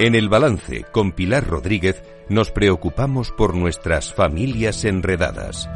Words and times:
En 0.00 0.14
el 0.14 0.30
balance 0.30 0.86
con 0.92 1.12
Pilar 1.12 1.46
Rodríguez 1.46 2.02
nos 2.30 2.50
preocupamos 2.50 3.32
por 3.32 3.54
nuestras 3.54 4.14
familias 4.14 4.86
enredadas. 4.86 5.68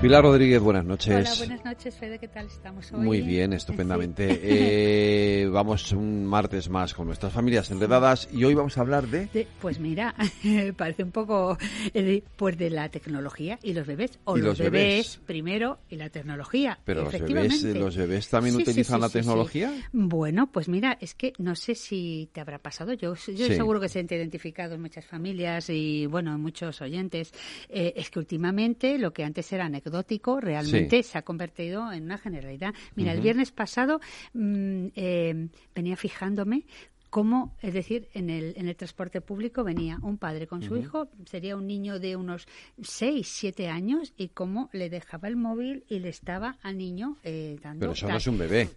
Pilar 0.00 0.22
Rodríguez, 0.24 0.62
buenas 0.62 0.86
noches. 0.86 1.14
Hola, 1.14 1.34
buenas 1.36 1.62
noches, 1.62 1.94
Fede, 1.94 2.18
¿qué 2.18 2.26
tal 2.26 2.46
estamos 2.46 2.90
hoy? 2.90 3.00
Muy 3.00 3.20
bien, 3.20 3.52
estupendamente. 3.52 4.40
Eh, 4.42 5.46
vamos 5.48 5.92
un 5.92 6.24
martes 6.24 6.70
más 6.70 6.94
con 6.94 7.06
nuestras 7.06 7.34
familias 7.34 7.70
enredadas 7.70 8.26
y 8.32 8.44
hoy 8.44 8.54
vamos 8.54 8.78
a 8.78 8.80
hablar 8.80 9.06
de... 9.08 9.46
pues 9.60 9.78
mira, 9.78 10.14
parece 10.78 11.04
un 11.04 11.10
poco 11.12 11.58
eh, 11.92 12.22
pues 12.36 12.56
de 12.56 12.70
la 12.70 12.88
tecnología 12.88 13.58
y 13.62 13.74
los 13.74 13.86
bebés, 13.86 14.18
o 14.24 14.38
¿Y 14.38 14.40
los, 14.40 14.58
los 14.58 14.58
bebés, 14.60 14.70
bebés? 14.94 15.20
primero 15.26 15.80
y 15.90 15.96
la 15.96 16.08
tecnología. 16.08 16.78
Pero 16.82 17.02
los 17.02 17.12
bebés, 17.12 17.30
efectivamente. 17.32 17.78
¿los 17.78 17.96
bebés 17.96 18.28
también 18.30 18.56
Sí, 18.56 18.62
utilizan 18.62 18.96
sí, 18.96 19.02
la 19.02 19.08
tecnología? 19.10 19.70
Bueno, 19.92 20.50
pues 20.50 20.70
mira, 20.70 20.96
es 20.98 21.14
que 21.14 21.34
no 21.36 21.54
sé 21.54 21.74
si 21.74 22.30
te 22.32 22.40
habrá 22.40 22.58
pasado. 22.58 22.94
Yo, 22.94 23.16
yo 23.16 23.46
seguro 23.48 23.78
que 23.78 23.90
se 23.90 23.98
han 23.98 24.06
identificado 24.08 24.76
en 24.76 24.80
muchas 24.80 25.04
familias 25.04 25.68
y, 25.68 26.06
bueno, 26.06 26.34
en 26.34 26.40
muchos 26.40 26.80
oyentes. 26.80 27.32
Eh, 27.68 27.92
es 27.96 28.08
que 28.08 28.18
últimamente 28.18 28.96
lo 28.96 29.12
que 29.12 29.24
antes 29.24 29.52
era 29.52 29.68
anecdótico 29.90 30.40
realmente 30.40 31.02
se 31.02 31.18
ha 31.18 31.22
convertido 31.22 31.92
en 31.92 32.04
una 32.04 32.18
generalidad. 32.18 32.74
Mira, 32.94 33.12
el 33.12 33.20
viernes 33.20 33.50
pasado 33.50 34.00
mm, 34.32 34.86
eh, 34.94 35.48
venía 35.74 35.96
fijándome 35.96 36.64
cómo, 37.10 37.56
es 37.60 37.74
decir, 37.74 38.08
en 38.14 38.30
el, 38.30 38.54
en 38.56 38.68
el 38.68 38.76
transporte 38.76 39.20
público 39.20 39.64
venía 39.64 39.98
un 40.02 40.16
padre 40.16 40.46
con 40.46 40.62
su 40.62 40.76
hijo, 40.76 41.08
sería 41.26 41.56
un 41.56 41.66
niño 41.66 41.98
de 41.98 42.14
unos 42.14 42.46
6, 42.80 43.26
7 43.26 43.68
años, 43.68 44.12
y 44.16 44.28
cómo 44.28 44.70
le 44.72 44.88
dejaba 44.88 45.26
el 45.26 45.34
móvil 45.34 45.84
y 45.88 45.98
le 45.98 46.08
estaba 46.08 46.56
al 46.62 46.78
niño 46.78 47.16
eh, 47.24 47.58
dando... 47.60 47.80
Pero 47.80 47.92
eso 47.92 48.08
no 48.08 48.16
es 48.16 48.26
un 48.28 48.38
bebé. 48.38 48.68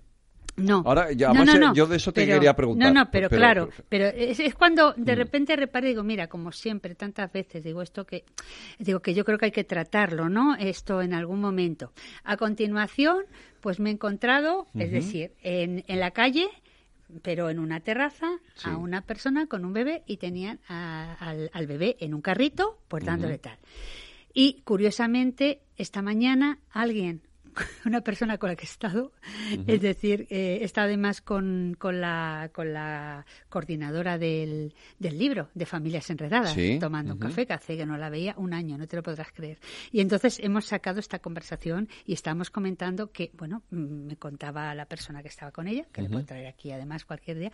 No. 0.55 0.83
Ahora, 0.85 1.11
ya, 1.11 1.29
no, 1.29 1.41
además, 1.41 1.47
no, 1.47 1.55
eh, 1.55 1.59
no. 1.69 1.73
yo 1.73 1.87
de 1.87 1.95
eso 1.97 2.11
te 2.13 2.21
Pero- 2.25 2.35
quería 2.35 2.55
preguntar. 2.55 2.93
No, 2.93 2.99
no, 3.05 3.09
pero, 3.11 3.27
Pero- 3.29 3.39
claro. 3.39 3.69
Pero 3.89 4.05
es, 4.05 4.39
es 4.39 4.53
cuando 4.53 4.93
de 4.93 5.13
Mm. 5.13 5.17
repente 5.17 5.55
reparo 5.55 5.87
y 5.87 5.89
digo, 5.89 6.03
mira, 6.03 6.27
como 6.27 6.51
siempre, 6.51 6.93
tantas 6.95 7.31
veces 7.31 7.63
digo 7.63 7.81
esto 7.81 8.05
que 8.05 8.23
digo 8.77 8.99
que 9.01 9.13
yo 9.15 9.25
creo 9.25 9.37
que 9.39 9.45
hay 9.45 9.51
que 9.51 9.63
tratarlo, 9.63 10.29
¿no? 10.29 10.55
Esto 10.55 11.01
en 11.01 11.13
algún 11.15 11.41
momento. 11.41 11.91
A 12.23 12.37
continuación, 12.37 13.25
pues 13.61 13.79
me 13.79 13.89
he 13.89 13.93
encontrado, 13.93 14.67
es 14.75 14.91
decir, 14.91 15.31
en, 15.41 15.83
en 15.87 15.99
la 15.99 16.11
calle 16.11 16.47
pero 17.21 17.51
en 17.51 17.59
una 17.59 17.79
terraza 17.79 18.27
Sí. 18.55 18.69
a 18.69 18.77
una 18.77 19.01
persona 19.01 19.45
con 19.45 19.65
un 19.65 19.73
bebé 19.73 20.01
y 20.07 20.17
tenían 20.17 20.59
a- 20.67 21.13
al, 21.19 21.51
al 21.53 21.67
bebé 21.67 21.95
en 21.99 22.13
un 22.15 22.21
carrito, 22.21 22.79
pues 22.87 23.05
dándole 23.05 23.33
Ujú. 23.35 23.41
tal. 23.43 23.57
Y 24.33 24.61
curiosamente, 24.63 25.61
esta 25.77 26.01
mañana 26.01 26.57
alguien, 26.71 27.21
una 27.85 28.01
persona 28.01 28.37
con 28.37 28.49
la 28.49 28.55
que 28.55 28.63
he 28.63 28.69
estado, 28.69 29.11
es 29.67 29.81
decir, 29.81 30.27
eh, 30.29 30.59
he 30.61 30.63
estado 30.63 30.87
además 30.87 31.21
con, 31.21 31.75
con, 31.77 32.01
la, 32.01 32.49
con 32.53 32.73
la 32.73 33.25
coordinadora 33.49 34.17
del, 34.17 34.73
del 34.99 35.17
libro 35.17 35.49
de 35.53 35.65
Familias 35.65 36.09
Enredadas, 36.09 36.53
Sí, 36.53 36.77
tomando 36.79 37.13
un 37.13 37.19
café, 37.19 37.45
que 37.45 37.53
hace 37.53 37.77
que 37.77 37.85
no 37.85 37.97
la 37.97 38.09
veía 38.09 38.35
un 38.37 38.53
año, 38.53 38.77
no 38.77 38.87
te 38.87 38.95
lo 38.95 39.03
podrás 39.03 39.31
creer. 39.31 39.59
Y 39.91 40.01
entonces 40.01 40.39
hemos 40.39 40.65
sacado 40.65 40.99
esta 40.99 41.19
conversación 41.19 41.89
y 42.05 42.13
estábamos 42.13 42.49
comentando 42.49 43.11
que, 43.11 43.31
bueno, 43.33 43.63
mm, 43.71 44.07
me 44.07 44.15
contaba 44.17 44.73
la 44.75 44.85
persona 44.85 45.21
que 45.21 45.29
estaba 45.29 45.51
con 45.51 45.67
ella, 45.67 45.85
que 45.91 46.01
le 46.01 46.09
puedo 46.09 46.25
traer 46.25 46.47
aquí 46.47 46.71
además 46.71 47.05
cualquier 47.05 47.39
día, 47.39 47.51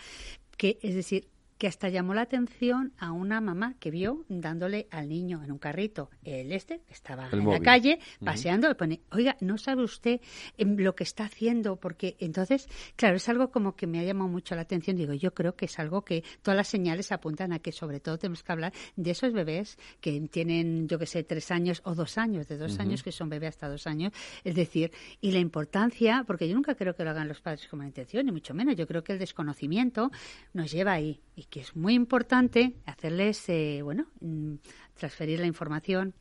que 0.57 0.77
es 0.81 0.95
decir, 0.95 1.27
que 1.59 1.67
hasta 1.67 1.89
llamó 1.89 2.13
la 2.13 2.21
atención 2.21 2.93
a 2.97 3.11
una 3.11 3.41
mamá 3.41 3.75
que 3.79 3.91
vio 3.91 4.25
dándole 4.29 4.87
al 4.91 5.09
niño 5.09 5.43
en 5.43 5.51
un 5.51 5.59
carrito 5.59 6.09
el 6.23 6.53
este, 6.53 6.79
que 6.87 6.93
estaba 6.93 7.27
El 7.27 7.39
en 7.39 7.45
móvil. 7.45 7.59
la 7.59 7.65
calle, 7.65 7.99
paseando, 8.23 8.69
le 8.69 8.75
pone, 8.75 9.01
oiga, 9.11 9.35
¿no 9.41 9.57
sabe 9.57 9.83
usted 9.83 10.21
em, 10.57 10.77
lo 10.77 10.95
que 10.95 11.03
está 11.03 11.25
haciendo? 11.25 11.75
Porque 11.75 12.15
entonces, 12.19 12.69
claro, 12.95 13.17
es 13.17 13.27
algo 13.27 13.51
como 13.51 13.75
que 13.75 13.87
me 13.87 13.99
ha 13.99 14.03
llamado 14.03 14.29
mucho 14.29 14.55
la 14.55 14.61
atención. 14.61 14.95
Digo, 14.95 15.13
yo 15.13 15.33
creo 15.33 15.57
que 15.57 15.65
es 15.65 15.77
algo 15.79 16.05
que 16.05 16.23
todas 16.41 16.55
las 16.55 16.69
señales 16.69 17.11
apuntan 17.11 17.51
a 17.51 17.59
que 17.59 17.73
sobre 17.73 17.99
todo 17.99 18.17
tenemos 18.17 18.41
que 18.41 18.51
hablar 18.53 18.73
de 18.95 19.11
esos 19.11 19.33
bebés 19.33 19.77
que 19.99 20.17
tienen, 20.31 20.87
yo 20.87 20.97
que 20.97 21.05
sé, 21.05 21.25
tres 21.25 21.51
años 21.51 21.81
o 21.83 21.93
dos 21.93 22.17
años, 22.17 22.47
de 22.47 22.57
dos 22.57 22.79
años, 22.79 23.03
que 23.03 23.11
son 23.11 23.27
bebés 23.27 23.49
hasta 23.49 23.67
dos 23.67 23.85
años. 23.85 24.13
Es 24.45 24.55
decir, 24.55 24.93
y 25.19 25.31
la 25.31 25.39
importancia, 25.39 26.23
porque 26.25 26.47
yo 26.47 26.55
nunca 26.55 26.75
creo 26.75 26.95
que 26.95 27.03
lo 27.03 27.09
hagan 27.09 27.27
los 27.27 27.41
padres 27.41 27.67
con 27.67 27.79
mala 27.79 27.89
intención, 27.89 28.25
ni 28.25 28.31
mucho 28.31 28.53
menos. 28.53 28.77
Yo 28.77 28.87
creo 28.87 29.03
que 29.03 29.11
el 29.11 29.19
desconocimiento 29.19 30.09
nos 30.53 30.71
lleva 30.71 30.93
ahí 30.93 31.19
y 31.39 31.45
que 31.45 31.61
es 31.61 31.73
muy 31.75 31.93
importante 31.93 32.75
hacerles, 32.85 33.47
eh, 33.47 33.79
bueno, 33.81 34.07
mm, 34.19 34.55
transferir 34.93 35.39
la 35.39 35.47
información 35.47 36.13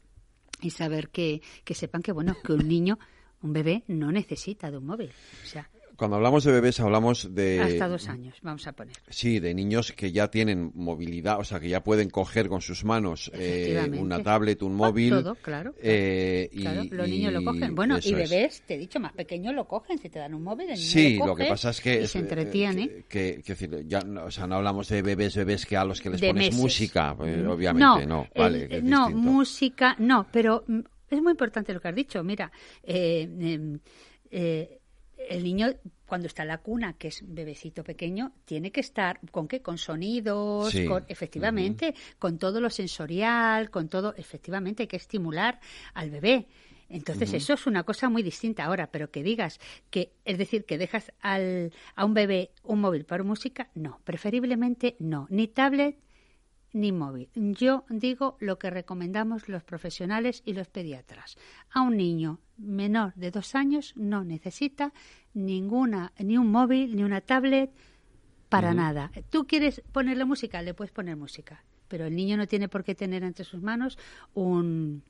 y 0.61 0.71
saber 0.71 1.09
que, 1.09 1.43
que 1.65 1.75
sepan 1.75 2.03
que, 2.03 2.13
bueno, 2.13 2.37
que 2.45 2.53
un 2.53 2.69
niño, 2.69 3.01
un 3.43 3.53
bebé, 3.53 3.83
no 3.89 4.13
necesita 4.13 4.71
de 4.71 4.79
un 4.79 4.87
móvil. 4.87 5.11
O 5.43 5.47
sea, 5.47 5.69
Cuando 5.99 6.17
hablamos 6.17 6.45
de 6.45 6.53
bebés 6.53 6.79
hablamos 6.79 7.35
de... 7.35 7.59
hasta 7.61 7.89
dos 7.89 8.07
años, 8.09 8.37
vamos 8.43 8.65
a 8.69 8.73
poner. 8.73 8.95
Sí, 9.09 9.41
de 9.41 9.53
niños 9.53 9.91
que 9.91 10.13
ya 10.13 10.31
tienen 10.31 10.71
movilidad, 10.77 11.41
o 11.41 11.45
sea, 11.45 11.59
que 11.59 11.69
ya 11.69 11.83
pueden 11.83 12.09
coger 12.09 12.49
con 12.49 12.61
sus 12.61 12.85
manos 12.85 13.33
eh, 13.35 13.91
una 13.99 14.23
tablet, 14.23 14.63
un 14.63 14.75
Ah, 14.75 14.77
móvil. 14.77 15.11
todo, 15.11 15.35
claro, 15.35 15.75
eh, 15.83 16.49
y- 16.53 16.61
Claro, 16.61 16.85
los 16.89 17.09
niños 17.09 17.33
lo 17.33 17.43
cogen. 17.43 17.75
Bueno, 17.75 17.97
y 18.01 18.13
es. 18.15 18.31
bebés, 18.31 18.63
te 18.65 18.75
he 18.77 18.79
dicho, 18.79 19.01
más 19.01 19.13
pequeños 19.13 19.53
lo 19.57 19.67
cogen. 19.67 19.99
Si 19.99 20.09
te 20.09 20.21
dan 20.21 20.35
un 20.35 20.45
móvil, 20.45 20.71
el 20.71 20.77
niño 20.77 20.87
Sí, 20.89 21.17
lo 21.19 21.27
lo 21.27 21.33
coge 21.33 21.43
que 21.45 21.51
pasa 21.51 21.71
es 21.71 21.81
que... 21.81 22.03
y 22.03 22.07
se 22.07 22.19
eh, 22.19 22.21
entretiene. 22.21 22.89
Que, 22.89 23.05
que- 23.09 23.43
que 23.43 23.53
decir, 23.55 23.85
ya, 23.89 24.01
no- 24.03 24.27
o 24.27 24.31
sea, 24.31 24.47
no 24.47 24.55
hablamos 24.55 24.89
de 24.89 25.03
bebés, 25.03 25.35
bebés 25.35 25.67
que 25.67 25.77
a 25.77 25.85
los 25.85 26.01
que 26.01 26.11
les 26.11 26.21
de 26.21 26.29
pones 26.29 26.45
meses. 26.51 26.61
música, 26.63 27.17
eh, 27.25 27.45
obviamente, 27.45 28.07
no, 28.07 28.25
vale, 28.37 28.69
no, 28.83 29.07
distinto. 29.09 29.11
música, 29.11 29.97
no, 29.99 30.29
pero 30.31 30.63
mm, 30.69 30.79
es 31.11 31.21
muy 31.23 31.33
importante 31.33 31.75
lo 31.75 31.81
que 31.81 31.89
has 31.89 31.95
dicho. 31.97 32.23
Mira, 32.23 32.53
eh, 32.85 33.29
em, 33.41 33.81
eh, 34.31 34.79
el 35.19 35.43
niño 35.45 35.69
cuando 36.07 36.27
está 36.27 36.43
en 36.43 36.49
la 36.49 36.59
cuna, 36.59 36.95
que 36.95 37.09
es 37.09 37.23
bebecito 37.27 37.85
pequeño, 37.85 38.33
tiene 38.45 38.73
que 38.73 38.81
estar 38.81 39.21
con 39.31 39.47
qué, 39.49 39.61
con 39.61 39.77
sonidos, 39.79 40.71
Sí. 40.71 40.87
con, 40.87 41.05
efectivamente, 41.09 41.95
con 42.19 42.39
todo 42.39 42.61
lo 42.61 42.71
sensorial, 42.71 43.71
con 43.71 43.89
todo, 43.89 44.15
efectivamente, 44.17 44.85
hay 44.85 44.87
que 44.87 44.97
estimular 44.97 45.61
al 45.95 46.11
bebé. 46.11 46.47
Entonces, 46.91 47.35
eso 47.35 47.53
es 47.53 47.67
una 47.67 47.83
cosa 47.83 48.09
muy 48.09 48.23
distinta 48.23 48.65
ahora, 48.65 48.91
pero 48.91 49.11
que 49.11 49.23
digas 49.23 49.61
que, 49.91 50.15
es 50.25 50.39
decir, 50.39 50.65
que 50.65 50.79
dejas 50.79 51.13
al, 51.21 51.71
a 51.95 52.07
un 52.07 52.15
bebé 52.15 52.53
un 52.63 52.81
móvil 52.81 53.05
para 53.05 53.23
música, 53.23 53.69
no, 53.75 54.01
preferiblemente 54.05 54.97
no, 54.99 55.27
ni 55.29 55.49
tablet 55.49 55.99
ni 56.73 56.93
móvil. 56.93 57.29
Yo 57.35 57.85
digo 57.91 58.37
lo 58.41 58.59
que 58.59 58.71
recomendamos 58.71 59.49
los 59.51 59.65
profesionales 59.65 60.43
y 60.47 60.55
los 60.55 60.69
pediatras. 60.69 61.37
A 61.71 61.83
un 61.83 61.97
niño 61.99 62.41
menor 62.59 63.15
de 63.15 63.31
dos 63.31 63.55
años 63.55 63.95
no 63.97 64.25
necesita 64.25 64.93
ninguna, 65.35 66.13
ni 66.19 66.37
un 66.37 66.51
móvil, 66.51 66.97
ni 66.97 67.05
una 67.05 67.21
tablet, 67.21 67.71
para 68.49 68.75
nada. 68.75 69.11
¿Tú 69.31 69.47
quieres 69.47 69.83
ponerle 69.93 70.25
música? 70.25 70.63
Le 70.63 70.75
puedes 70.75 70.93
poner 70.93 71.17
música. 71.17 71.65
Pero 71.87 72.07
el 72.07 72.17
niño 72.17 72.37
no 72.37 72.47
tiene 72.47 72.69
por 72.69 72.85
qué 72.85 72.95
tener 72.95 73.23
entre 73.23 73.45
sus 73.45 73.63
manos 73.63 73.99
un, 74.35 75.03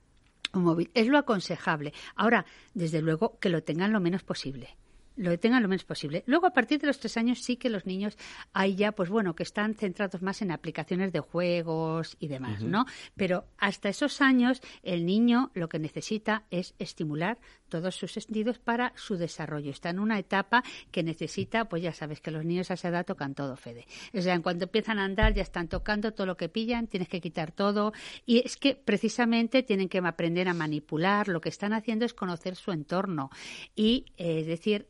un 0.52 0.62
móvil. 0.62 0.90
Es 0.94 1.06
lo 1.06 1.18
aconsejable. 1.18 1.92
Ahora, 2.16 2.44
desde 2.74 3.00
luego, 3.00 3.38
que 3.38 3.48
lo 3.48 3.62
tengan 3.62 3.92
lo 3.92 4.00
menos 4.00 4.22
posible 4.24 4.76
lo 5.18 5.38
tengan 5.38 5.62
lo 5.62 5.68
menos 5.68 5.84
posible. 5.84 6.22
Luego, 6.26 6.46
a 6.46 6.52
partir 6.52 6.80
de 6.80 6.86
los 6.86 6.98
tres 6.98 7.16
años, 7.16 7.40
sí 7.40 7.56
que 7.56 7.68
los 7.68 7.86
niños 7.86 8.16
hay 8.52 8.76
ya, 8.76 8.92
pues 8.92 9.10
bueno, 9.10 9.34
que 9.34 9.42
están 9.42 9.74
centrados 9.74 10.22
más 10.22 10.40
en 10.42 10.50
aplicaciones 10.50 11.12
de 11.12 11.20
juegos 11.20 12.16
y 12.20 12.28
demás. 12.28 12.62
¿no? 12.62 12.86
Pero 13.16 13.44
hasta 13.58 13.88
esos 13.88 14.20
años, 14.20 14.62
el 14.82 15.04
niño 15.04 15.50
lo 15.54 15.68
que 15.68 15.78
necesita 15.78 16.44
es 16.50 16.74
estimular 16.78 17.38
todos 17.68 17.96
sus 17.96 18.12
sentidos 18.12 18.58
para 18.58 18.92
su 18.96 19.16
desarrollo. 19.16 19.70
Está 19.70 19.90
en 19.90 19.98
una 19.98 20.18
etapa 20.18 20.62
que 20.90 21.02
necesita, 21.02 21.66
pues 21.66 21.82
ya 21.82 21.92
sabes 21.92 22.20
que 22.20 22.30
los 22.30 22.44
niños 22.44 22.70
a 22.70 22.74
esa 22.74 22.88
edad 22.88 23.04
tocan 23.04 23.34
todo, 23.34 23.56
Fede. 23.56 23.86
O 24.14 24.22
sea, 24.22 24.34
en 24.34 24.42
cuanto 24.42 24.64
empiezan 24.64 24.98
a 24.98 25.04
andar, 25.04 25.34
ya 25.34 25.42
están 25.42 25.68
tocando 25.68 26.12
todo 26.12 26.26
lo 26.26 26.36
que 26.36 26.48
pillan, 26.48 26.86
tienes 26.86 27.08
que 27.08 27.20
quitar 27.20 27.52
todo. 27.52 27.92
Y 28.24 28.38
es 28.44 28.56
que 28.56 28.74
precisamente 28.74 29.62
tienen 29.62 29.88
que 29.88 29.98
aprender 29.98 30.48
a 30.48 30.54
manipular. 30.54 31.28
Lo 31.28 31.40
que 31.40 31.48
están 31.48 31.72
haciendo 31.72 32.04
es 32.04 32.14
conocer 32.14 32.56
su 32.56 32.72
entorno. 32.72 33.30
Y, 33.74 34.06
eh, 34.16 34.40
es 34.40 34.46
decir, 34.46 34.88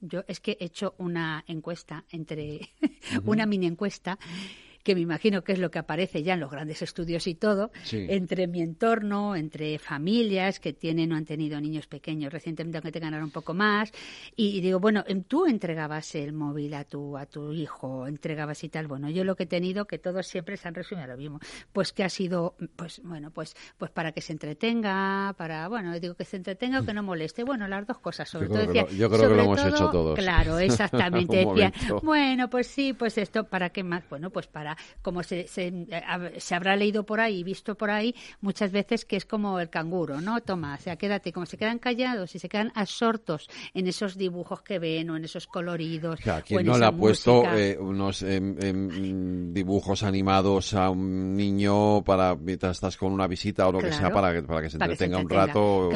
yo 0.00 0.24
es 0.28 0.40
que 0.40 0.56
he 0.60 0.64
hecho 0.66 0.94
una 0.98 1.44
encuesta 1.46 2.04
entre, 2.10 2.72
una 3.24 3.46
mini 3.46 3.66
encuesta 3.66 4.18
que 4.84 4.94
me 4.94 5.00
imagino 5.00 5.42
que 5.42 5.52
es 5.52 5.58
lo 5.58 5.70
que 5.70 5.78
aparece 5.80 6.22
ya 6.22 6.34
en 6.34 6.40
los 6.40 6.50
grandes 6.50 6.82
estudios 6.82 7.26
y 7.26 7.34
todo, 7.34 7.72
Sí. 7.82 8.06
entre 8.08 8.46
mi 8.46 8.60
entorno, 8.60 9.34
entre 9.34 9.78
familias 9.78 10.60
que 10.60 10.72
tienen 10.72 11.10
o 11.12 11.16
han 11.16 11.24
tenido 11.24 11.60
niños 11.60 11.86
pequeños 11.86 12.32
recientemente, 12.32 12.78
aunque 12.78 12.92
tengan 12.92 13.14
ahora 13.14 13.24
un 13.24 13.30
poco 13.32 13.54
más, 13.54 13.90
y, 14.36 14.56
y 14.56 14.60
digo, 14.60 14.78
bueno, 14.80 15.02
em, 15.08 15.22
tú 15.24 15.46
entregabas 15.46 16.14
el 16.14 16.32
móvil 16.34 16.74
a 16.74 16.84
tu, 16.84 17.16
a 17.16 17.26
tu 17.26 17.52
hijo, 17.52 18.06
entregabas 18.06 18.62
y 18.62 18.68
tal, 18.68 18.86
bueno, 18.86 19.08
yo 19.08 19.24
lo 19.24 19.34
que 19.36 19.44
he 19.44 19.46
tenido, 19.46 19.86
que 19.86 19.98
todos 19.98 20.26
siempre 20.26 20.56
se 20.58 20.68
han 20.68 20.74
resumido 20.74 21.04
a 21.04 21.08
lo 21.08 21.16
mismo, 21.16 21.40
pues 21.72 21.92
que 21.92 22.04
ha 22.04 22.10
sido, 22.10 22.54
pues 22.76 23.00
bueno, 23.02 23.30
pues, 23.30 23.56
pues 23.78 23.90
para 23.90 24.12
que 24.12 24.20
se 24.20 24.32
entretenga, 24.32 25.34
para, 25.38 25.66
bueno, 25.68 25.98
digo 25.98 26.14
que 26.14 26.24
se 26.26 26.36
entretenga 26.36 26.80
o 26.80 26.84
que 26.84 26.92
no 26.92 27.02
moleste, 27.02 27.42
bueno, 27.42 27.66
las 27.68 27.86
dos 27.86 27.98
cosas, 27.98 28.28
sobre 28.28 28.48
Yo 28.48 28.52
todo 28.54 28.66
creo 28.66 28.84
decía, 28.84 28.98
yo 28.98 29.08
creo 29.10 29.28
que 29.30 29.34
lo 29.36 29.42
hemos 29.42 29.56
todo, 29.62 29.68
hecho 29.68 29.88
todos. 29.90 30.18
Claro, 30.18 30.58
exactamente, 31.24 31.38
decía, 31.46 31.72
bueno, 32.02 32.50
pues 32.50 32.66
sí, 32.66 32.92
pues 32.92 33.16
esto, 33.16 33.44
¿para 33.44 33.70
qué 33.70 33.82
más? 33.82 34.06
Bueno, 34.10 34.28
pues 34.30 34.46
para 34.46 34.73
sea, 34.74 34.76
como 35.02 35.22
se, 35.22 35.46
se, 35.48 35.68
eh, 35.68 36.34
se, 36.38 36.54
habrá 36.54 36.76
leído 36.76 37.04
por 37.04 37.20
ahí 37.20 37.40
y 37.40 37.44
visto 37.44 37.74
por 37.74 37.90
ahí 37.90 38.14
muchas 38.40 38.72
veces 38.72 39.04
que 39.04 39.16
es 39.16 39.24
como 39.24 39.60
el 39.60 39.70
canguro, 39.70 40.20
¿no? 40.20 40.40
Toma, 40.40 40.74
o 40.74 40.82
sea, 40.82 40.96
quédate, 40.96 41.32
como 41.32 41.46
se 41.46 41.56
quedan 41.56 41.78
callados 41.78 42.34
y 42.34 42.38
se 42.38 42.48
quedan 42.48 42.72
absortos 42.74 43.48
en 43.72 43.86
esos 43.86 44.16
dibujos 44.16 44.62
que 44.62 44.78
ven 44.78 45.10
o 45.10 45.16
en 45.16 45.24
esos 45.24 45.46
coloridos. 45.46 46.20
Claro, 46.20 46.44
¿quién 46.46 46.66
no 46.66 46.78
le 46.78 46.86
ha 46.86 46.92
puesto 46.92 47.44
eh, 47.54 47.76
unos 47.78 48.22
em, 48.22 48.56
em, 48.60 49.52
dibujos 49.52 50.02
animados 50.02 50.74
a 50.74 50.90
un 50.90 51.36
niño 51.36 52.02
para 52.04 52.34
mientras 52.34 52.76
estás 52.76 52.96
con 52.96 53.12
una 53.12 53.26
visita 53.26 53.68
o 53.68 53.72
lo 53.72 53.78
que 53.80 53.92
sea 53.92 54.10
para 54.10 54.32
que, 54.32 54.42
para 54.42 54.62
que 54.62 54.70
se 54.70 54.76
entretenga 54.76 55.18
un 55.18 55.28
rato 55.28 55.90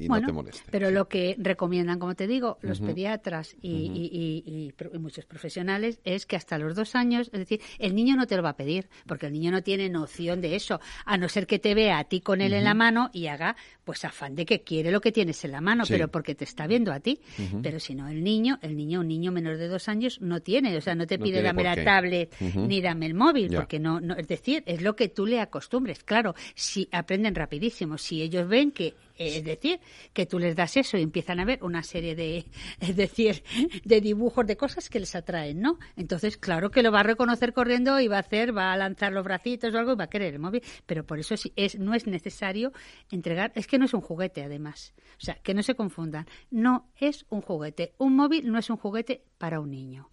y, 0.00 0.08
no 0.08 0.20
te 0.20 0.32
moleste? 0.32 0.62
Pero 0.70 0.90
lo 0.90 1.08
que 1.08 1.36
recomiendan, 1.38 1.98
como 1.98 2.14
te 2.14 2.26
digo, 2.26 2.58
los 2.62 2.80
pediatras 2.80 3.56
y, 3.62 4.72
muchos 4.96 5.24
profesionales 5.26 6.00
es 6.04 6.26
que 6.26 6.36
hasta 6.36 6.58
los 6.58 6.74
dos 6.74 6.94
años, 6.94 7.30
es 7.32 7.38
decir, 7.38 7.60
el 7.78 7.94
niño 7.94 8.15
no 8.16 8.26
te 8.26 8.36
lo 8.36 8.42
va 8.42 8.50
a 8.50 8.56
pedir, 8.56 8.88
porque 9.06 9.26
el 9.26 9.32
niño 9.32 9.50
no 9.50 9.62
tiene 9.62 9.88
noción 9.88 10.40
de 10.40 10.56
eso, 10.56 10.80
a 11.04 11.16
no 11.16 11.28
ser 11.28 11.46
que 11.46 11.58
te 11.58 11.74
vea 11.74 11.98
a 11.98 12.04
ti 12.04 12.20
con 12.20 12.40
él 12.40 12.52
en 12.52 12.64
la 12.64 12.74
mano 12.74 13.10
y 13.12 13.26
haga 13.26 13.56
pues 13.84 14.04
afán 14.04 14.34
de 14.34 14.44
que 14.44 14.62
quiere 14.62 14.90
lo 14.90 15.00
que 15.00 15.12
tienes 15.12 15.44
en 15.44 15.52
la 15.52 15.60
mano, 15.60 15.84
pero 15.88 16.08
porque 16.08 16.34
te 16.34 16.44
está 16.44 16.66
viendo 16.66 16.92
a 16.92 16.98
ti. 16.98 17.20
Pero 17.62 17.78
si 17.78 17.94
no, 17.94 18.08
el 18.08 18.24
niño, 18.24 18.58
el 18.62 18.76
niño, 18.76 19.00
un 19.00 19.08
niño 19.08 19.30
menor 19.30 19.58
de 19.58 19.68
dos 19.68 19.88
años 19.88 20.20
no 20.20 20.40
tiene, 20.40 20.76
o 20.76 20.80
sea, 20.80 20.96
no 20.96 21.06
te 21.06 21.18
pide 21.18 21.40
dame 21.40 21.62
la 21.62 21.84
tablet 21.84 22.34
ni 22.40 22.80
dame 22.80 23.06
el 23.06 23.14
móvil, 23.14 23.54
porque 23.54 23.78
no, 23.78 24.00
no, 24.00 24.14
es 24.16 24.26
decir, 24.26 24.62
es 24.66 24.82
lo 24.82 24.96
que 24.96 25.08
tú 25.08 25.24
le 25.26 25.40
acostumbres. 25.40 26.02
Claro, 26.02 26.34
si 26.54 26.88
aprenden 26.90 27.34
rapidísimo, 27.34 27.96
si 27.96 28.22
ellos 28.22 28.48
ven 28.48 28.72
que 28.72 28.94
es 29.16 29.44
decir, 29.44 29.80
que 30.12 30.26
tú 30.26 30.38
les 30.38 30.56
das 30.56 30.76
eso 30.76 30.98
y 30.98 31.02
empiezan 31.02 31.40
a 31.40 31.44
ver 31.44 31.62
una 31.62 31.82
serie 31.82 32.14
de, 32.14 32.46
es 32.80 32.96
decir, 32.96 33.42
de 33.84 34.00
dibujos 34.00 34.46
de 34.46 34.56
cosas 34.56 34.88
que 34.88 35.00
les 35.00 35.14
atraen, 35.14 35.60
¿no? 35.60 35.78
Entonces, 35.96 36.36
claro 36.36 36.70
que 36.70 36.82
lo 36.82 36.92
va 36.92 37.00
a 37.00 37.04
reconocer 37.04 37.52
corriendo 37.52 37.98
y 38.00 38.08
va 38.08 38.16
a 38.16 38.20
hacer, 38.20 38.56
va 38.56 38.72
a 38.72 38.76
lanzar 38.76 39.12
los 39.12 39.24
bracitos 39.24 39.74
o 39.74 39.78
algo 39.78 39.92
y 39.92 39.96
va 39.96 40.04
a 40.04 40.10
querer 40.10 40.34
el 40.34 40.40
móvil. 40.40 40.62
Pero 40.86 41.04
por 41.04 41.18
eso 41.18 41.34
es, 41.56 41.78
no 41.78 41.94
es 41.94 42.06
necesario 42.06 42.72
entregar, 43.10 43.52
es 43.54 43.66
que 43.66 43.78
no 43.78 43.84
es 43.84 43.94
un 43.94 44.00
juguete 44.00 44.42
además. 44.42 44.94
O 45.18 45.24
sea, 45.24 45.34
que 45.34 45.54
no 45.54 45.62
se 45.62 45.74
confundan. 45.74 46.26
No 46.50 46.90
es 46.96 47.26
un 47.30 47.40
juguete. 47.40 47.94
Un 47.98 48.16
móvil 48.16 48.50
no 48.50 48.58
es 48.58 48.70
un 48.70 48.76
juguete 48.76 49.22
para 49.38 49.60
un 49.60 49.70
niño. 49.70 50.10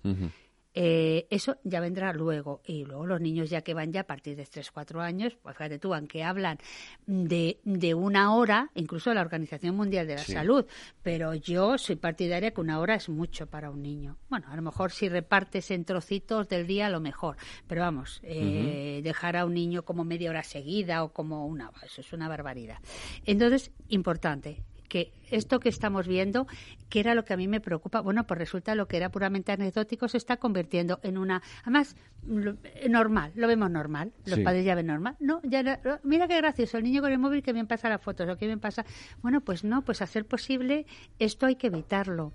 Eh, 0.73 1.27
eso 1.29 1.57
ya 1.63 1.79
vendrá 1.79 2.13
luego. 2.13 2.61
Y 2.65 2.85
luego 2.85 3.05
los 3.05 3.21
niños 3.21 3.49
ya 3.49 3.61
que 3.61 3.73
van 3.73 3.91
ya 3.91 4.01
a 4.01 4.05
partir 4.05 4.35
de 4.35 4.45
3, 4.45 4.71
4 4.71 5.01
años, 5.01 5.37
pues 5.41 5.55
fíjate 5.55 5.79
tú, 5.79 5.93
aunque 5.93 6.23
hablan 6.23 6.57
de, 7.05 7.59
de 7.63 7.93
una 7.93 8.35
hora, 8.35 8.71
incluso 8.75 9.13
la 9.13 9.21
Organización 9.21 9.75
Mundial 9.75 10.07
de 10.07 10.15
la 10.15 10.23
Salud, 10.23 10.65
pero 11.01 11.33
yo 11.35 11.77
soy 11.77 11.95
partidaria 11.95 12.51
que 12.51 12.61
una 12.61 12.79
hora 12.79 12.95
es 12.95 13.09
mucho 13.09 13.47
para 13.47 13.69
un 13.69 13.81
niño. 13.81 14.17
Bueno, 14.29 14.47
a 14.49 14.55
lo 14.55 14.61
mejor 14.61 14.91
si 14.91 15.09
repartes 15.09 15.71
en 15.71 15.85
trocitos 15.85 16.49
del 16.49 16.65
día, 16.65 16.87
a 16.87 16.89
lo 16.89 16.99
mejor. 16.99 17.37
Pero 17.67 17.81
vamos, 17.81 18.19
eh, 18.23 19.01
dejar 19.03 19.37
a 19.37 19.45
un 19.45 19.53
niño 19.53 19.83
como 19.83 20.03
media 20.03 20.29
hora 20.29 20.43
seguida 20.43 21.03
o 21.03 21.13
como 21.13 21.45
una, 21.45 21.71
eso 21.83 22.01
es 22.01 22.13
una 22.13 22.27
barbaridad. 22.27 22.77
Entonces, 23.25 23.71
importante, 23.89 24.63
que 24.87 25.11
esto 25.31 25.59
que 25.59 25.69
estamos 25.69 26.07
viendo, 26.07 26.47
que 26.89 26.99
era 26.99 27.15
lo 27.15 27.25
que 27.25 27.33
a 27.33 27.37
mí 27.37 27.47
me 27.47 27.59
preocupa, 27.59 28.01
bueno, 28.01 28.25
pues 28.25 28.37
resulta 28.37 28.75
lo 28.75 28.87
que 28.87 28.97
era 28.97 29.09
puramente 29.09 29.51
anecdótico 29.51 30.07
se 30.07 30.17
está 30.17 30.37
convirtiendo 30.37 30.99
en 31.03 31.17
una, 31.17 31.41
además, 31.63 31.95
normal, 32.23 33.31
lo 33.35 33.47
vemos 33.47 33.71
normal, 33.71 34.13
los 34.25 34.39
padres 34.39 34.65
ya 34.65 34.75
ven 34.75 34.87
normal, 34.87 35.15
no, 35.19 35.41
ya, 35.43 35.79
mira 36.03 36.27
qué 36.27 36.37
gracioso, 36.37 36.77
el 36.77 36.83
niño 36.83 37.01
con 37.01 37.11
el 37.11 37.19
móvil 37.19 37.41
que 37.41 37.53
bien 37.53 37.67
pasa 37.67 37.89
las 37.89 38.01
fotos, 38.01 38.29
o 38.29 38.37
que 38.37 38.45
bien 38.45 38.59
pasa, 38.59 38.85
bueno, 39.21 39.41
pues 39.41 39.63
no, 39.63 39.81
pues 39.83 40.01
a 40.01 40.07
ser 40.07 40.25
posible, 40.25 40.85
esto 41.19 41.45
hay 41.45 41.55
que 41.55 41.67
evitarlo. 41.67 42.33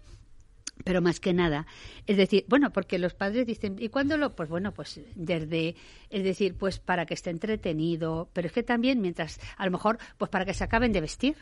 Pero 0.85 1.03
más 1.03 1.19
que 1.19 1.35
nada, 1.35 1.67
es 2.06 2.17
decir, 2.17 2.45
bueno, 2.47 2.73
porque 2.73 3.00
los 3.00 3.12
padres 3.12 3.47
dicen, 3.47 3.75
¿y 3.81 3.89
cuándo 3.89 4.17
lo? 4.17 4.37
Pues 4.37 4.49
bueno, 4.49 4.73
pues 4.73 5.00
desde, 5.17 5.75
es 6.09 6.23
decir, 6.23 6.55
pues 6.56 6.79
para 6.79 7.05
que 7.05 7.15
esté 7.15 7.31
entretenido, 7.31 8.31
pero 8.33 8.47
es 8.47 8.53
que 8.53 8.62
también 8.62 9.00
mientras, 9.00 9.41
a 9.56 9.65
lo 9.65 9.73
mejor, 9.73 9.99
pues 10.19 10.31
para 10.31 10.45
que 10.45 10.55
se 10.55 10.62
acaben 10.62 10.93
de 10.93 11.00
vestir, 11.00 11.37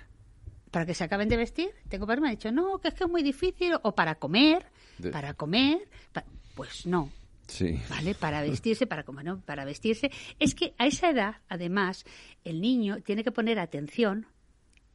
para 0.71 0.87
que 0.87 0.95
se 0.95 1.05
acaben 1.05 1.29
de 1.29 1.37
vestir. 1.37 1.71
Tengo 1.89 2.07
padre 2.07 2.21
me 2.21 2.29
ha 2.29 2.31
dicho, 2.31 2.53
no, 2.53 2.79
que 2.79 2.89
es 2.89 2.95
que 2.95 3.05
es 3.05 3.11
muy 3.11 3.23
difícil, 3.23 3.75
o 3.83 3.95
para 3.95 4.17
comer, 4.17 4.67
para 5.13 5.35
comer, 5.35 5.89
pues 6.55 6.87
no. 6.87 7.11
Sí. 7.47 7.81
¿Vale? 7.89 8.15
Para 8.15 8.43
vestirse, 8.43 8.87
para 8.87 9.05
comer, 9.05 9.25
¿no? 9.25 9.41
Para 9.41 9.65
vestirse. 9.65 10.11
Es 10.41 10.55
que 10.55 10.75
a 10.79 10.87
esa 10.87 11.11
edad, 11.11 11.37
además, 11.49 12.05
el 12.45 12.61
niño 12.61 13.03
tiene 13.03 13.23
que 13.23 13.31
poner 13.31 13.61
atención 13.61 14.27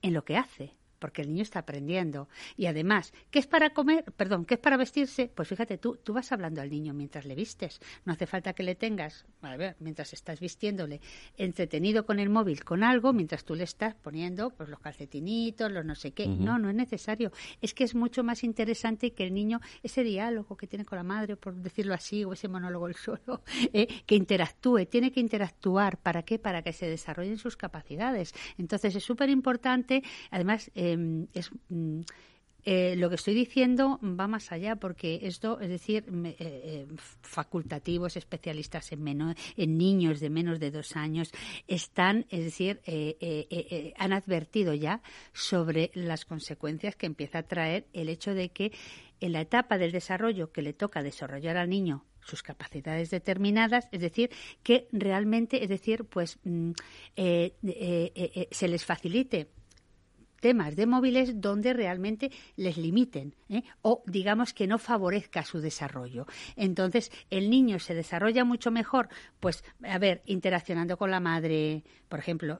en 0.02 0.14
lo 0.14 0.26
que 0.26 0.36
hace 0.36 0.76
porque 1.02 1.24
el 1.24 1.30
niño 1.30 1.42
está 1.42 1.60
aprendiendo. 1.60 2.30
Y 2.56 2.68
además, 2.68 3.12
¿qué 3.32 3.40
es 3.40 3.48
para 3.48 3.72
comer? 3.72 4.06
Perdón, 4.16 4.46
¿qué 4.46 4.54
es 4.54 4.60
para 4.60 4.78
vestirse? 4.78 5.32
Pues 5.34 5.48
fíjate, 5.48 5.80
tú, 5.80 5.98
tú 6.02 6.14
vas 6.14 6.32
hablando 6.32 6.62
al 6.62 6.70
niño 6.70 6.94
mientras 6.94 7.26
le 7.26 7.34
vistes. 7.34 7.82
No 8.06 8.14
hace 8.14 8.28
falta 8.28 8.54
que 8.54 8.64
le 8.64 8.76
tengas, 8.76 9.26
a 9.42 9.58
ver, 9.58 9.76
mientras 9.80 10.14
estás 10.14 10.40
vistiéndole, 10.40 11.02
entretenido 11.38 12.06
con 12.06 12.20
el 12.20 12.30
móvil, 12.30 12.64
con 12.64 12.84
algo, 12.84 13.14
mientras 13.14 13.44
tú 13.44 13.56
le 13.56 13.64
estás 13.64 13.96
poniendo 13.96 14.52
pues 14.52 14.70
los 14.70 14.80
calcetinitos, 14.80 15.72
los 15.72 15.84
no 15.84 15.96
sé 15.96 16.12
qué. 16.12 16.28
No, 16.28 16.60
no 16.60 16.70
es 16.70 16.76
necesario. 16.76 17.32
Es 17.62 17.74
que 17.74 17.84
es 17.84 17.96
mucho 17.96 18.24
más 18.24 18.44
interesante 18.44 19.14
que 19.14 19.24
el 19.24 19.34
niño, 19.34 19.60
ese 19.82 20.04
diálogo 20.04 20.56
que 20.56 20.68
tiene 20.68 20.86
con 20.86 20.98
la 20.98 21.04
madre, 21.04 21.36
por 21.36 21.56
decirlo 21.56 21.96
así, 21.96 22.24
o 22.24 22.34
ese 22.34 22.48
monólogo 22.48 22.88
el 22.88 22.96
solo, 22.96 23.42
eh, 23.74 23.88
que 24.06 24.16
interactúe, 24.16 24.86
tiene 24.86 25.12
que 25.12 25.20
interactuar. 25.20 25.98
¿Para 25.98 26.22
qué? 26.22 26.38
Para 26.38 26.62
que 26.62 26.74
se 26.74 26.86
desarrollen 26.86 27.40
sus 27.40 27.58
capacidades. 27.58 28.34
Entonces 28.60 28.96
es 28.96 29.04
súper 29.04 29.30
importante, 29.30 30.04
además, 30.30 30.70
eh, 30.76 30.91
Em, 30.94 31.28
mm, 31.70 32.02
eh, 32.64 32.96
lo 32.96 33.10
que 33.10 33.16
estoy 33.16 33.34
diciendo 33.34 34.00
va 34.04 34.28
más 34.28 34.52
allá 34.52 34.76
porque 34.76 35.22
esto, 35.24 35.60
es 35.60 35.70
decir, 35.70 36.06
eh, 36.08 36.36
eh, 36.40 36.88
facultativos, 37.22 38.18
especialistas 38.18 38.92
en, 38.92 39.02
menos, 39.02 39.36
en 39.58 39.78
niños 39.78 40.20
de 40.20 40.30
menos 40.30 40.60
de 40.60 40.70
dos 40.70 40.96
años, 40.96 41.32
están, 41.68 42.26
es 42.30 42.44
decir, 42.44 42.82
han 43.98 44.14
advertido 44.14 44.74
ya 44.74 45.02
sobre 45.34 45.92
las 45.96 46.26
consecuencias 46.26 46.96
que 46.96 47.08
empieza 47.08 47.40
a 47.40 47.44
traer 47.44 47.88
el 47.94 48.10
hecho 48.10 48.34
de 48.36 48.50
que 48.50 48.72
en 49.20 49.32
la 49.32 49.42
etapa 49.42 49.78
del 49.78 49.92
desarrollo 49.92 50.52
que 50.52 50.62
le 50.62 50.74
toca 50.74 51.02
desarrollar 51.02 51.58
al 51.58 51.70
niño 51.70 52.06
sus 52.24 52.44
capacidades 52.44 53.10
determinadas, 53.10 53.88
es 53.92 54.02
decir, 54.02 54.30
que 54.62 54.88
realmente, 54.92 55.64
es 55.64 55.70
decir, 55.70 56.06
pues 56.06 56.38
mm, 56.44 56.74
se 57.16 58.68
les 58.68 58.86
facilite 58.86 59.50
temas 60.42 60.76
de 60.76 60.86
móviles 60.86 61.40
donde 61.40 61.72
realmente 61.72 62.32
les 62.58 62.78
limiten 62.78 63.34
¿eh? 63.48 63.64
o 63.82 64.04
digamos 64.06 64.54
que 64.54 64.68
no 64.68 64.78
favorezca 64.78 65.44
su 65.44 65.62
desarrollo. 65.62 66.26
Entonces, 66.58 67.12
el 67.30 67.50
niño 67.50 67.80
se 67.80 67.94
desarrolla 67.94 68.44
mucho 68.44 68.72
mejor, 68.72 69.08
pues, 69.40 69.64
a 69.84 69.98
ver, 69.98 70.22
interaccionando 70.26 70.98
con 70.98 71.12
la 71.12 71.20
madre, 71.20 71.84
por 72.10 72.20
ejemplo, 72.20 72.60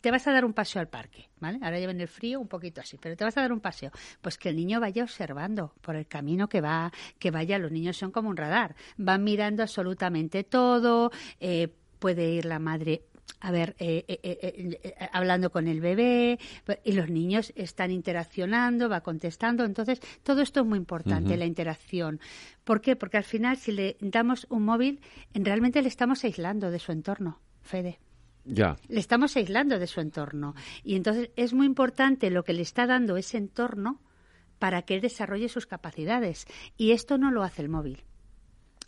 te 0.00 0.10
vas 0.10 0.26
a 0.26 0.32
dar 0.32 0.44
un 0.44 0.52
paseo 0.52 0.80
al 0.80 0.88
parque, 0.88 1.28
¿vale? 1.40 1.58
Ahora 1.62 1.78
lleven 1.78 2.00
el 2.00 2.08
frío 2.08 2.38
un 2.38 2.48
poquito 2.48 2.80
así, 2.80 2.98
pero 2.98 3.16
te 3.16 3.24
vas 3.24 3.36
a 3.36 3.40
dar 3.40 3.52
un 3.52 3.60
paseo, 3.60 3.90
pues 4.20 4.38
que 4.38 4.50
el 4.50 4.56
niño 4.56 4.78
vaya 4.78 5.02
observando 5.02 5.74
por 5.80 5.96
el 5.96 6.06
camino 6.06 6.48
que 6.48 6.60
va, 6.60 6.92
que 7.18 7.30
vaya, 7.30 7.58
los 7.58 7.72
niños 7.72 7.96
son 7.96 8.12
como 8.12 8.28
un 8.28 8.36
radar, 8.36 8.76
van 8.96 9.24
mirando 9.24 9.62
absolutamente 9.62 10.44
todo, 10.44 11.10
eh, 11.40 11.72
puede 11.98 12.30
ir 12.30 12.44
la 12.44 12.58
madre 12.58 13.02
a 13.40 13.50
ver, 13.50 13.76
eh, 13.78 14.04
eh, 14.08 14.78
eh, 14.82 14.94
hablando 15.12 15.50
con 15.50 15.68
el 15.68 15.80
bebé, 15.80 16.38
y 16.84 16.92
los 16.92 17.10
niños 17.10 17.52
están 17.54 17.90
interaccionando, 17.90 18.88
va 18.88 19.02
contestando. 19.02 19.64
Entonces, 19.64 20.00
todo 20.22 20.40
esto 20.40 20.60
es 20.60 20.66
muy 20.66 20.78
importante, 20.78 21.36
la 21.36 21.44
interacción. 21.44 22.20
¿Por 22.64 22.80
qué? 22.80 22.96
Porque 22.96 23.18
al 23.18 23.24
final, 23.24 23.56
si 23.56 23.72
le 23.72 23.96
damos 24.00 24.46
un 24.50 24.64
móvil, 24.64 25.00
realmente 25.34 25.82
le 25.82 25.88
estamos 25.88 26.24
aislando 26.24 26.70
de 26.70 26.78
su 26.78 26.92
entorno, 26.92 27.40
Fede. 27.62 27.98
Ya. 28.44 28.76
Le 28.88 29.00
estamos 29.00 29.36
aislando 29.36 29.78
de 29.78 29.86
su 29.86 30.00
entorno. 30.00 30.54
Y 30.84 30.94
entonces 30.94 31.30
es 31.36 31.52
muy 31.52 31.66
importante 31.66 32.30
lo 32.30 32.44
que 32.44 32.52
le 32.52 32.62
está 32.62 32.86
dando 32.86 33.16
ese 33.16 33.38
entorno 33.38 34.00
para 34.58 34.82
que 34.82 34.94
él 34.94 35.00
desarrolle 35.00 35.48
sus 35.48 35.66
capacidades. 35.66 36.46
Y 36.76 36.92
esto 36.92 37.18
no 37.18 37.32
lo 37.32 37.42
hace 37.42 37.62
el 37.62 37.68
móvil 37.68 38.04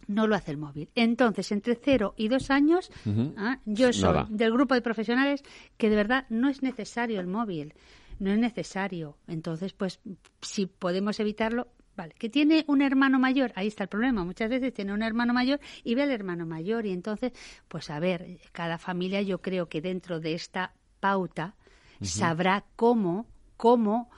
no 0.08 0.26
lo 0.26 0.34
hace 0.34 0.50
el 0.50 0.56
móvil. 0.56 0.90
Entonces, 0.96 1.52
entre 1.52 1.76
cero 1.76 2.14
y 2.16 2.28
dos 2.28 2.50
años, 2.50 2.90
ah, 3.36 3.60
yo 3.64 3.92
soy 3.92 4.24
del 4.30 4.52
grupo 4.52 4.74
de 4.74 4.80
profesionales 4.80 5.44
que 5.76 5.90
de 5.90 5.96
verdad 5.96 6.26
no 6.30 6.48
es 6.48 6.62
necesario 6.62 7.20
el 7.20 7.28
móvil, 7.28 7.74
no 8.18 8.32
es 8.32 8.38
necesario. 8.38 9.16
Entonces, 9.28 9.74
pues, 9.74 10.00
si 10.40 10.66
podemos 10.66 11.20
evitarlo, 11.20 11.68
vale. 11.96 12.14
Que 12.18 12.28
tiene 12.28 12.64
un 12.66 12.82
hermano 12.82 13.18
mayor, 13.18 13.52
ahí 13.54 13.68
está 13.68 13.84
el 13.84 13.88
problema. 13.88 14.24
Muchas 14.24 14.48
veces 14.48 14.72
tiene 14.72 14.92
un 14.92 15.02
hermano 15.02 15.34
mayor 15.34 15.60
y 15.84 15.94
ve 15.94 16.02
al 16.02 16.10
hermano 16.10 16.46
mayor 16.46 16.86
y 16.86 16.92
entonces, 16.92 17.32
pues, 17.68 17.90
a 17.90 18.00
ver, 18.00 18.38
cada 18.52 18.78
familia 18.78 19.22
yo 19.22 19.40
creo 19.40 19.68
que 19.68 19.80
dentro 19.80 20.20
de 20.20 20.34
esta 20.34 20.72
pauta 21.00 21.54
sabrá 22.00 22.64
cómo, 22.76 23.26
cómo 23.56 24.10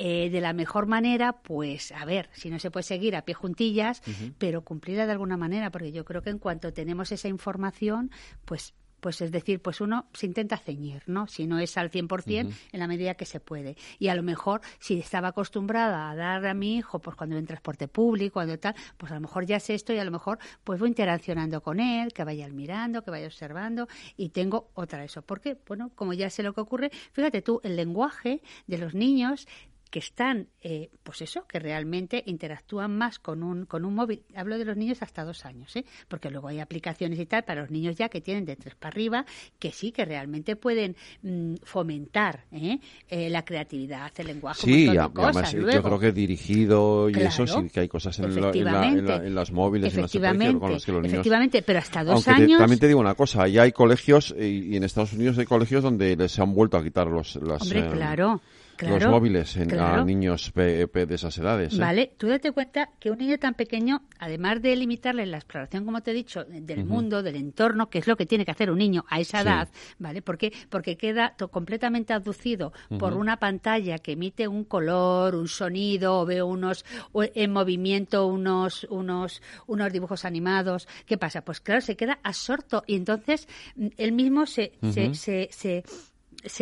eh, 0.00 0.30
de 0.30 0.40
la 0.40 0.52
mejor 0.52 0.86
manera, 0.86 1.42
pues 1.42 1.90
a 1.90 2.04
ver, 2.04 2.30
si 2.32 2.50
no 2.50 2.60
se 2.60 2.70
puede 2.70 2.84
seguir 2.84 3.16
a 3.16 3.22
pie 3.22 3.34
juntillas, 3.34 4.00
pero 4.38 4.62
cumplirla 4.62 5.06
de 5.06 5.12
alguna 5.12 5.36
manera, 5.36 5.72
porque 5.72 5.90
yo 5.90 6.04
creo 6.04 6.22
que 6.22 6.30
en 6.30 6.38
cuanto 6.38 6.72
tenemos 6.72 7.10
esa 7.10 7.26
información, 7.26 8.12
pues 8.44 8.74
pues 9.00 9.20
es 9.20 9.30
decir, 9.30 9.60
pues 9.60 9.80
uno 9.80 10.06
se 10.12 10.26
intenta 10.26 10.56
ceñir, 10.56 11.02
¿no? 11.06 11.26
Si 11.26 11.46
no 11.46 11.58
es 11.58 11.76
al 11.76 11.90
100% 11.90 12.52
en 12.72 12.80
la 12.80 12.86
medida 12.86 13.14
que 13.14 13.24
se 13.24 13.40
puede. 13.40 13.76
Y 13.98 14.08
a 14.08 14.14
lo 14.14 14.22
mejor 14.22 14.60
si 14.78 14.98
estaba 14.98 15.28
acostumbrada 15.28 16.10
a 16.10 16.16
dar 16.16 16.46
a 16.46 16.54
mi 16.54 16.76
hijo 16.76 16.98
pues 16.98 17.16
cuando 17.16 17.36
en 17.36 17.46
transporte 17.46 17.88
público, 17.88 18.34
cuando 18.34 18.58
tal, 18.58 18.74
pues 18.96 19.12
a 19.12 19.14
lo 19.14 19.20
mejor 19.20 19.46
ya 19.46 19.60
sé 19.60 19.74
esto 19.74 19.92
y 19.92 19.98
a 19.98 20.04
lo 20.04 20.10
mejor 20.10 20.38
pues 20.64 20.80
voy 20.80 20.88
interaccionando 20.88 21.62
con 21.62 21.80
él, 21.80 22.12
que 22.12 22.24
vaya 22.24 22.48
mirando, 22.48 23.02
que 23.02 23.10
vaya 23.10 23.26
observando 23.26 23.88
y 24.16 24.30
tengo 24.30 24.70
otra 24.74 25.04
eso. 25.04 25.22
¿Por 25.22 25.40
qué? 25.40 25.56
Bueno, 25.66 25.90
como 25.94 26.12
ya 26.12 26.30
sé 26.30 26.42
lo 26.42 26.52
que 26.52 26.60
ocurre, 26.60 26.90
fíjate 27.12 27.42
tú, 27.42 27.60
el 27.62 27.76
lenguaje 27.76 28.42
de 28.66 28.78
los 28.78 28.94
niños 28.94 29.46
que 29.90 29.98
están, 29.98 30.48
eh, 30.62 30.90
pues 31.02 31.22
eso, 31.22 31.46
que 31.46 31.58
realmente 31.58 32.22
interactúan 32.26 32.96
más 32.96 33.18
con 33.18 33.42
un, 33.42 33.64
con 33.64 33.84
un 33.84 33.94
móvil. 33.94 34.22
Hablo 34.34 34.58
de 34.58 34.64
los 34.64 34.76
niños 34.76 35.02
hasta 35.02 35.24
dos 35.24 35.46
años, 35.46 35.74
¿eh? 35.76 35.84
porque 36.08 36.30
luego 36.30 36.48
hay 36.48 36.60
aplicaciones 36.60 37.18
y 37.18 37.26
tal 37.26 37.44
para 37.44 37.62
los 37.62 37.70
niños 37.70 37.96
ya 37.96 38.08
que 38.08 38.20
tienen 38.20 38.44
de 38.44 38.56
tres 38.56 38.74
para 38.74 38.90
arriba, 38.90 39.24
que 39.58 39.72
sí, 39.72 39.92
que 39.92 40.04
realmente 40.04 40.56
pueden 40.56 40.96
mm, 41.22 41.54
fomentar 41.62 42.44
¿eh? 42.52 42.78
¿eh? 43.08 43.30
la 43.30 43.44
creatividad, 43.44 44.12
el 44.18 44.26
lenguaje. 44.26 44.60
Sí, 44.60 44.88
un 44.88 44.98
además 44.98 45.52
yo 45.52 45.82
creo 45.82 45.98
que 45.98 46.12
dirigido 46.12 47.08
y 47.08 47.18
eso 47.18 47.46
sí 47.46 47.70
que 47.70 47.80
hay 47.80 47.88
cosas 47.88 48.18
en, 48.18 48.26
en, 48.26 49.34
las 49.34 49.50
móviles, 49.50 49.94
en 49.94 50.02
las 50.02 50.12
con 50.58 50.72
las 50.72 50.84
que 50.84 50.92
los 50.92 51.02
niños... 51.02 51.14
Efectivamente, 51.14 51.62
pero 51.62 51.78
hasta 51.78 52.04
dos 52.04 52.26
años... 52.28 52.58
también 52.58 52.78
te 52.78 52.88
digo 52.88 53.00
una 53.00 53.14
cosa, 53.14 53.48
ya 53.48 53.62
hay 53.62 53.72
colegios 53.72 54.34
y, 54.38 54.76
en 54.76 54.84
Estados 54.84 55.12
Unidos 55.14 55.38
hay 55.38 55.46
colegios 55.46 55.82
donde 55.82 56.16
les 56.16 56.38
han 56.38 56.52
vuelto 56.52 56.76
a 56.76 56.82
quitar 56.82 57.06
los... 57.06 57.36
Las, 57.36 57.62
Hombre, 57.62 57.88
claro 57.90 58.40
los 58.86 59.06
móviles 59.06 59.56
en, 59.56 59.78
a 59.78 60.04
niños 60.04 60.52
de 60.54 60.88
esas 61.10 61.36
edades. 61.38 61.74
¿eh? 61.74 61.78
Vale, 61.78 62.12
tú 62.16 62.28
date 62.28 62.52
cuenta 62.52 62.90
que 62.98 63.10
un 63.10 63.18
niño 63.18 63.38
tan 63.38 63.54
pequeño, 63.54 64.02
además 64.18 64.62
de 64.62 64.76
limitarle 64.76 65.26
la 65.26 65.38
exploración, 65.38 65.84
como 65.84 66.02
te 66.02 66.10
he 66.10 66.14
dicho, 66.14 66.44
del 66.44 66.84
mundo, 66.84 67.22
del 67.22 67.36
entorno, 67.36 67.88
que 67.88 67.98
es 67.98 68.06
lo 68.06 68.16
que 68.16 68.26
tiene 68.26 68.44
que 68.44 68.50
hacer 68.50 68.70
un 68.70 68.78
niño 68.78 69.04
a 69.08 69.20
esa 69.20 69.40
edad, 69.40 69.68
¿vale? 69.98 70.22
Porque, 70.22 70.52
porque 70.68 70.96
queda 70.96 71.34
completamente 71.50 72.12
aducido 72.12 72.72
por 72.98 73.14
una 73.14 73.38
pantalla 73.38 73.98
que 73.98 74.12
emite 74.12 74.48
un 74.48 74.64
color, 74.64 75.34
un 75.34 75.48
sonido, 75.48 76.20
o 76.20 76.26
veo 76.26 76.46
unos 76.46 76.84
en 77.14 77.52
movimiento 77.52 78.26
unos, 78.26 78.84
unos, 78.90 79.42
unos 79.66 79.92
dibujos 79.92 80.24
animados. 80.24 80.88
¿Qué 81.06 81.18
pasa? 81.18 81.42
Pues 81.42 81.60
claro, 81.60 81.80
se 81.80 81.96
queda 81.96 82.18
absorto 82.22 82.84
y 82.86 82.96
entonces 82.96 83.48
mm, 83.76 83.88
él 83.96 84.12
mismo 84.12 84.46
se, 84.46 84.72
se, 84.92 85.14
se 85.14 85.48
se 85.50 85.84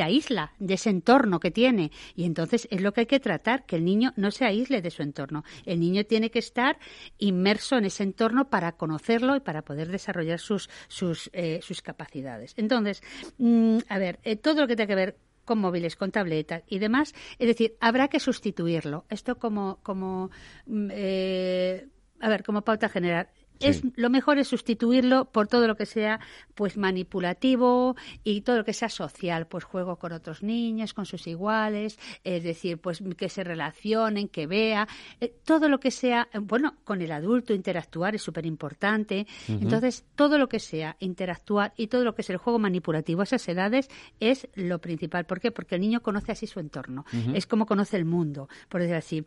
aísla 0.02 0.52
de 0.59 0.75
ese 0.75 0.90
entorno 0.90 1.40
que 1.40 1.50
tiene 1.50 1.90
y 2.14 2.25
entonces 2.25 2.69
es 2.71 2.81
lo 2.81 2.93
que 2.93 3.00
hay 3.00 3.07
que 3.07 3.21
tratar, 3.21 3.66
que 3.66 3.76
el 3.76 3.85
niño 3.85 4.12
no 4.16 4.31
se 4.31 4.45
aísle 4.45 4.83
de 4.83 4.90
su 4.90 5.02
entorno. 5.02 5.45
El 5.64 5.81
niño 5.81 6.05
tiene 6.05 6.31
que 6.31 6.38
estar 6.38 6.78
inmerso 7.19 7.76
en 7.76 7.87
ese 7.87 8.02
entorno 8.02 8.49
para 8.49 8.73
conocerlo 8.73 9.37
y 9.37 9.40
para 9.40 9.62
poder 9.62 9.88
desarrollar 9.88 10.38
sus, 10.38 10.69
sus, 10.88 11.31
eh, 11.33 11.61
capacidades. 11.83 12.55
Entonces, 12.57 13.02
mm, 13.38 13.78
a 13.88 13.99
ver, 13.99 14.19
eh, 14.23 14.37
todo 14.37 14.62
lo 14.62 14.66
que 14.66 14.76
tiene 14.76 14.88
que 14.88 14.95
ver 14.95 15.19
con 15.45 15.59
móviles, 15.59 15.97
con 15.97 16.11
tabletas 16.11 16.64
y 16.66 16.78
demás, 16.78 17.14
es 17.38 17.47
decir, 17.47 17.76
habrá 17.81 18.09
que 18.09 18.19
sustituirlo. 18.19 19.05
Esto 19.09 19.38
como, 19.38 19.78
como 19.83 20.31
mm, 20.66 20.88
eh, 20.93 21.88
a 22.21 22.28
ver, 22.28 22.43
como 22.43 22.62
pauta 22.62 22.88
general, 22.88 23.28
es 23.60 23.82
lo 23.96 24.10
mejor 24.10 24.38
es 24.38 24.48
sustituirlo 24.48 25.26
por 25.26 25.48
todo 25.48 25.66
lo 25.66 25.76
que 25.76 25.86
sea 25.86 26.20
pues 26.54 26.76
manipulativo 26.76 27.96
y 28.25 28.42
todo 28.42 28.56
lo 28.56 28.64
que 28.64 28.72
sea 28.72 28.88
social 28.88 29.46
pues 29.46 29.64
juego 29.64 29.96
con 29.96 30.12
otros 30.12 30.42
niños 30.42 30.94
con 30.94 31.06
sus 31.06 31.26
iguales 31.26 31.98
es 32.25 32.42
decir 32.42 32.78
pues 32.78 33.02
que 33.16 33.28
se 33.28 33.44
relacionen 33.44 34.28
que 34.28 34.46
vea 34.46 34.88
eh, 35.20 35.32
todo 35.44 35.68
lo 35.68 35.80
que 35.80 35.90
sea 35.90 36.28
bueno 36.40 36.76
con 36.84 37.02
el 37.02 37.12
adulto 37.12 37.54
interactuar 37.54 38.14
es 38.14 38.22
súper 38.22 38.46
importante 38.46 39.26
entonces 39.48 40.04
todo 40.14 40.38
lo 40.38 40.48
que 40.48 40.60
sea 40.60 40.96
interactuar 41.00 41.72
y 41.76 41.86
todo 41.88 42.04
lo 42.04 42.14
que 42.14 42.22
es 42.22 42.30
el 42.30 42.36
juego 42.36 42.58
manipulativo 42.58 43.20
a 43.20 43.25
esas 43.25 43.46
edades 43.48 43.88
es 44.20 44.48
lo 44.54 44.80
principal. 44.80 45.26
¿por 45.26 45.40
qué? 45.40 45.50
porque 45.50 45.76
el 45.76 45.80
niño 45.80 46.02
conoce 46.02 46.32
así 46.32 46.46
su 46.46 46.60
entorno. 46.60 47.04
Es 47.34 47.46
como 47.46 47.66
conoce 47.66 47.96
el 47.96 48.04
mundo 48.04 48.48
por 48.68 48.80
decir 48.80 48.96
así. 48.96 49.18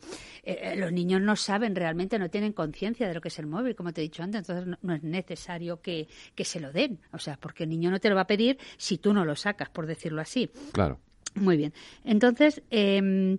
Eh, 0.44 0.60
eh, 0.62 0.76
los 0.76 0.92
niños 0.92 1.22
no 1.22 1.36
saben 1.36 1.76
realmente 1.76 2.20
no 2.20 2.30
tienen 2.30 2.54
conciencia 2.54 3.08
de 3.08 3.14
lo 3.14 3.22
que 3.22 3.30
es 3.30 3.40
el 3.40 3.48
móvil 3.48 3.76
como 3.76 3.94
te 3.94 4.02
he 4.02 4.04
dicho 4.04 4.19
entonces 4.24 4.78
no, 4.82 4.94
es 4.94 5.04
necesario 5.04 5.82
que, 5.82 6.08
se 6.38 6.60
lo 6.60 6.72
den. 6.72 7.00
O 7.12 7.20
sea, 7.20 7.38
porque 7.38 7.64
el 7.64 7.70
niño 7.70 7.92
no 7.92 8.00
te 8.00 8.10
lo 8.10 8.16
va 8.16 8.22
a 8.22 8.28
pedir 8.28 8.58
si 8.78 8.98
tú 8.98 9.14
no 9.14 9.26
lo 9.26 9.36
sacas, 9.36 9.70
por 9.70 9.86
decirlo 9.88 10.22
así. 10.22 10.50
Claro. 10.72 11.00
Muy 11.36 11.58
bien. 11.58 11.74
Entonces, 12.04 12.62
em, 12.70 13.38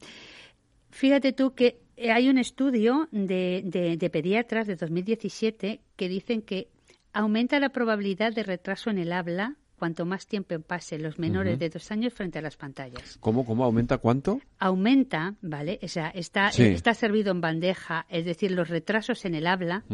fíjate 0.90 1.32
tú 1.32 1.54
que 1.54 1.80
hay 2.10 2.28
un 2.28 2.38
estudio 2.38 3.08
de, 3.10 3.62
de, 3.64 3.96
de 3.96 4.10
pediatras 4.10 4.66
de 4.66 4.76
2017 4.76 5.80
que 5.96 6.08
dicen 6.08 6.42
que 6.42 6.68
aumenta 7.12 7.58
la 7.60 7.70
probabilidad 7.70 8.32
de 8.32 8.42
retraso 8.42 8.90
en 8.90 8.98
el 8.98 9.12
habla 9.12 9.56
cuanto 9.80 10.04
más 10.04 10.26
tiempo 10.26 10.60
pase 10.60 10.98
los 10.98 11.18
menores 11.18 11.58
de 11.58 11.70
dos 11.70 11.90
años 11.90 12.12
frente 12.12 12.38
a 12.38 12.42
las 12.42 12.58
pantallas. 12.58 13.16
¿Cómo, 13.18 13.46
cómo 13.46 13.64
aumenta 13.64 13.96
cuánto? 13.96 14.38
Aumenta, 14.58 15.36
¿vale? 15.40 15.80
O 15.82 15.88
sea, 15.88 16.10
está, 16.10 16.48
está 16.50 16.92
servido 16.92 17.30
en 17.32 17.40
bandeja, 17.40 18.04
es 18.10 18.26
decir, 18.26 18.50
los 18.50 18.68
retrasos 18.68 19.24
en 19.24 19.34
el 19.34 19.46
habla 19.46 19.84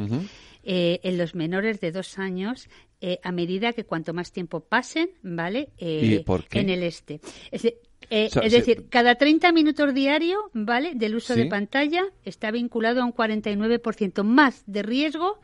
eh, 0.64 0.99
en 1.05 1.19
los 1.19 1.37
menores 1.37 1.81
de 1.81 1.93
dos 1.93 2.19
años 2.19 2.69
eh, 3.00 3.21
a 3.23 3.31
medida 3.31 3.73
que 3.73 3.85
cuanto 3.85 4.12
más 4.12 4.33
tiempo 4.33 4.61
pasen, 4.61 5.11
¿vale? 5.23 5.69
Eh, 5.78 6.25
en 6.50 6.71
el 6.71 6.83
este. 6.83 7.21
Es, 7.52 7.62
eh, 8.10 8.30
es 8.42 8.52
decir, 8.52 8.88
cada 8.88 9.16
30 9.16 9.52
minutos 9.52 9.92
diario, 9.92 10.50
¿vale? 10.52 10.94
Del 10.94 11.16
uso 11.16 11.34
de 11.34 11.46
pantalla 11.46 12.04
está 12.25 12.50
vinculado 12.50 13.02
a 13.02 13.04
un 13.04 13.12
49% 13.12 14.22
más 14.22 14.62
de 14.66 14.82
riesgo 14.82 15.40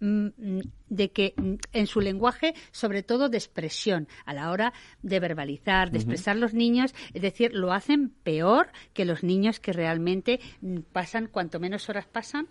mm, 0.00 0.28
de 0.88 1.10
que 1.10 1.34
mm, 1.36 1.54
en 1.72 1.86
su 1.86 2.00
lenguaje, 2.00 2.54
sobre 2.72 3.02
todo 3.02 3.28
de 3.28 3.38
expresión, 3.38 4.08
a 4.26 4.34
la 4.34 4.50
hora 4.50 4.72
de 5.02 5.20
verbalizar, 5.20 5.90
de 5.90 5.98
expresar 5.98 6.36
los 6.36 6.52
niños, 6.52 6.94
es 7.14 7.22
decir, 7.22 7.54
lo 7.54 7.72
hacen 7.72 8.10
peor 8.22 8.68
que 8.92 9.04
los 9.04 9.22
niños 9.22 9.60
que 9.60 9.72
realmente 9.72 10.40
mm, 10.60 10.80
pasan, 10.92 11.28
cuanto 11.28 11.58
menos 11.58 11.88
horas 11.88 12.06
pasan, 12.06 12.48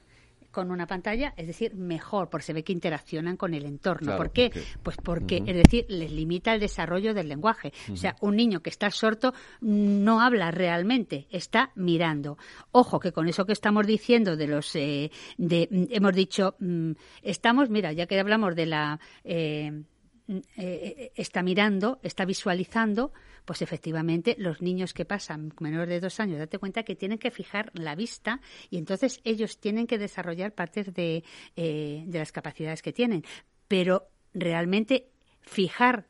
con 0.53 0.71
una 0.71 0.87
pantalla, 0.87 1.33
es 1.35 1.47
decir, 1.47 1.75
mejor, 1.75 2.29
porque 2.29 2.45
se 2.45 2.53
ve 2.53 2.63
que 2.63 2.71
interaccionan 2.71 3.35
con 3.35 3.53
el 3.53 3.65
entorno. 3.65 4.15
¿Por 4.15 4.31
qué? 4.31 4.51
Pues 4.83 4.95
porque, 4.95 5.43
es 5.45 5.55
decir, 5.55 5.85
les 5.89 6.11
limita 6.11 6.53
el 6.53 6.61
desarrollo 6.61 7.13
del 7.13 7.27
lenguaje. 7.27 7.73
O 7.91 7.97
sea, 7.97 8.15
un 8.21 8.37
niño 8.37 8.61
que 8.61 8.69
está 8.69 8.89
sordo 8.91 9.33
no 9.59 10.21
habla 10.21 10.51
realmente, 10.51 11.27
está 11.31 11.71
mirando. 11.75 12.37
Ojo, 12.71 12.99
que 12.99 13.11
con 13.11 13.27
eso 13.27 13.45
que 13.45 13.53
estamos 13.53 13.85
diciendo 13.87 14.37
de 14.37 14.47
los, 14.47 14.75
eh, 14.75 15.11
de, 15.37 15.67
hemos 15.89 16.13
dicho, 16.13 16.55
mm, 16.59 16.91
estamos, 17.23 17.69
mira, 17.69 17.91
ya 17.91 18.05
que 18.05 18.19
hablamos 18.19 18.55
de 18.55 18.65
la, 18.67 18.99
eh, 19.23 19.83
eh, 20.27 21.11
está 21.15 21.43
mirando, 21.43 21.99
está 22.03 22.25
visualizando, 22.25 23.11
pues 23.45 23.61
efectivamente 23.61 24.35
los 24.39 24.61
niños 24.61 24.93
que 24.93 25.05
pasan 25.05 25.53
menores 25.59 25.89
de 25.89 25.99
dos 25.99 26.19
años, 26.19 26.39
date 26.39 26.59
cuenta 26.59 26.83
que 26.83 26.95
tienen 26.95 27.17
que 27.17 27.31
fijar 27.31 27.71
la 27.73 27.95
vista 27.95 28.39
y 28.69 28.77
entonces 28.77 29.19
ellos 29.23 29.59
tienen 29.59 29.87
que 29.87 29.97
desarrollar 29.97 30.53
partes 30.53 30.93
de, 30.93 31.23
eh, 31.55 32.03
de 32.05 32.19
las 32.19 32.31
capacidades 32.31 32.81
que 32.81 32.93
tienen. 32.93 33.23
Pero 33.67 34.07
realmente 34.33 35.09
fijar 35.41 36.07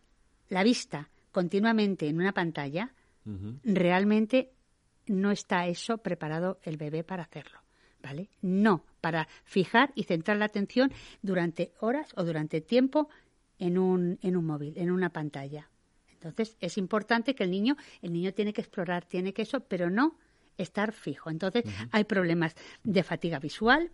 la 0.49 0.63
vista 0.63 1.09
continuamente 1.31 2.07
en 2.07 2.17
una 2.17 2.31
pantalla, 2.31 2.93
realmente 3.63 4.51
no 5.07 5.31
está 5.31 5.67
eso 5.67 5.97
preparado 5.97 6.59
el 6.63 6.77
bebé 6.77 7.03
para 7.03 7.23
hacerlo. 7.23 7.59
¿Vale? 8.01 8.29
No, 8.41 8.83
para 8.99 9.29
fijar 9.45 9.93
y 9.95 10.03
centrar 10.03 10.35
la 10.35 10.45
atención 10.45 10.91
durante 11.21 11.71
horas 11.79 12.11
o 12.17 12.25
durante 12.25 12.59
tiempo 12.59 13.07
en 13.59 13.77
un, 13.77 14.19
en 14.21 14.35
un 14.35 14.45
móvil, 14.45 14.73
en 14.77 14.91
una 14.91 15.09
pantalla. 15.11 15.69
Entonces, 16.11 16.57
es 16.61 16.77
importante 16.77 17.35
que 17.35 17.43
el 17.43 17.51
niño, 17.51 17.75
el 18.01 18.13
niño 18.13 18.33
tiene 18.33 18.53
que 18.53 18.61
explorar, 18.61 19.05
tiene 19.05 19.33
que 19.33 19.41
eso, 19.41 19.61
pero 19.61 19.89
no 19.89 20.17
estar 20.57 20.93
fijo. 20.93 21.29
Entonces, 21.29 21.63
hay 21.91 22.05
problemas 22.05 22.55
de 22.83 23.03
fatiga 23.03 23.39
visual, 23.39 23.91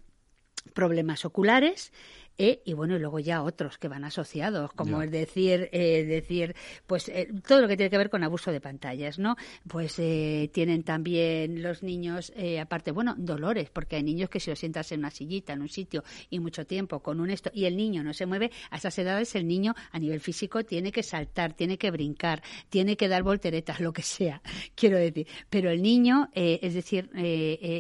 problemas 0.74 1.26
oculares 1.26 1.92
e, 2.42 2.62
y 2.64 2.72
bueno 2.72 2.96
y 2.96 3.00
luego 3.00 3.20
ya 3.20 3.44
otros 3.44 3.78
que 3.78 3.90
van 3.90 4.06
asociados 4.06 4.72
como 4.72 5.02
es 5.02 5.12
decir 5.12 5.68
eh, 5.74 6.06
decir 6.06 6.56
pues 6.88 7.10
eh, 7.10 7.28
todo 7.46 7.60
lo 7.60 7.68
que 7.68 7.76
tiene 7.76 7.90
que 7.90 7.98
ver 7.98 8.10
con 8.10 8.24
abuso 8.24 8.50
de 8.54 8.62
pantallas 8.62 9.20
no 9.20 9.36
pues 9.68 10.00
eh, 10.00 10.50
tienen 10.54 10.84
también 10.84 11.62
los 11.62 11.84
niños 11.84 12.32
aparte 12.62 12.92
bueno 12.92 13.14
dolores 13.18 13.70
porque 13.70 13.98
hay 13.98 14.04
niños 14.04 14.30
que 14.30 14.40
si 14.40 14.50
lo 14.50 14.56
sientas 14.56 14.90
en 14.94 15.00
una 15.00 15.12
sillita 15.12 15.52
en 15.52 15.62
un 15.62 15.68
sitio 15.68 16.06
y 16.30 16.40
mucho 16.40 16.66
tiempo 16.66 17.02
con 17.02 17.20
un 17.20 17.30
esto 17.30 17.52
y 17.54 17.66
el 17.66 17.76
niño 17.76 18.06
no 18.06 18.14
se 18.14 18.26
mueve 18.26 18.52
a 18.70 18.78
esas 18.78 18.98
edades 18.98 19.36
el 19.36 19.46
niño 19.46 19.76
a 19.92 20.00
nivel 20.00 20.22
físico 20.22 20.64
tiene 20.64 20.94
que 20.94 21.04
saltar 21.04 21.52
tiene 21.54 21.78
que 21.78 21.92
brincar 21.92 22.42
tiene 22.70 22.96
que 22.96 23.10
dar 23.10 23.24
volteretas 23.24 23.80
lo 23.82 23.92
que 23.92 24.02
sea 24.02 24.42
quiero 24.76 24.98
decir. 24.98 25.28
Pero 25.50 25.72
el 25.72 25.82
niño 25.82 26.30
es 26.34 26.74
decir 26.74 27.10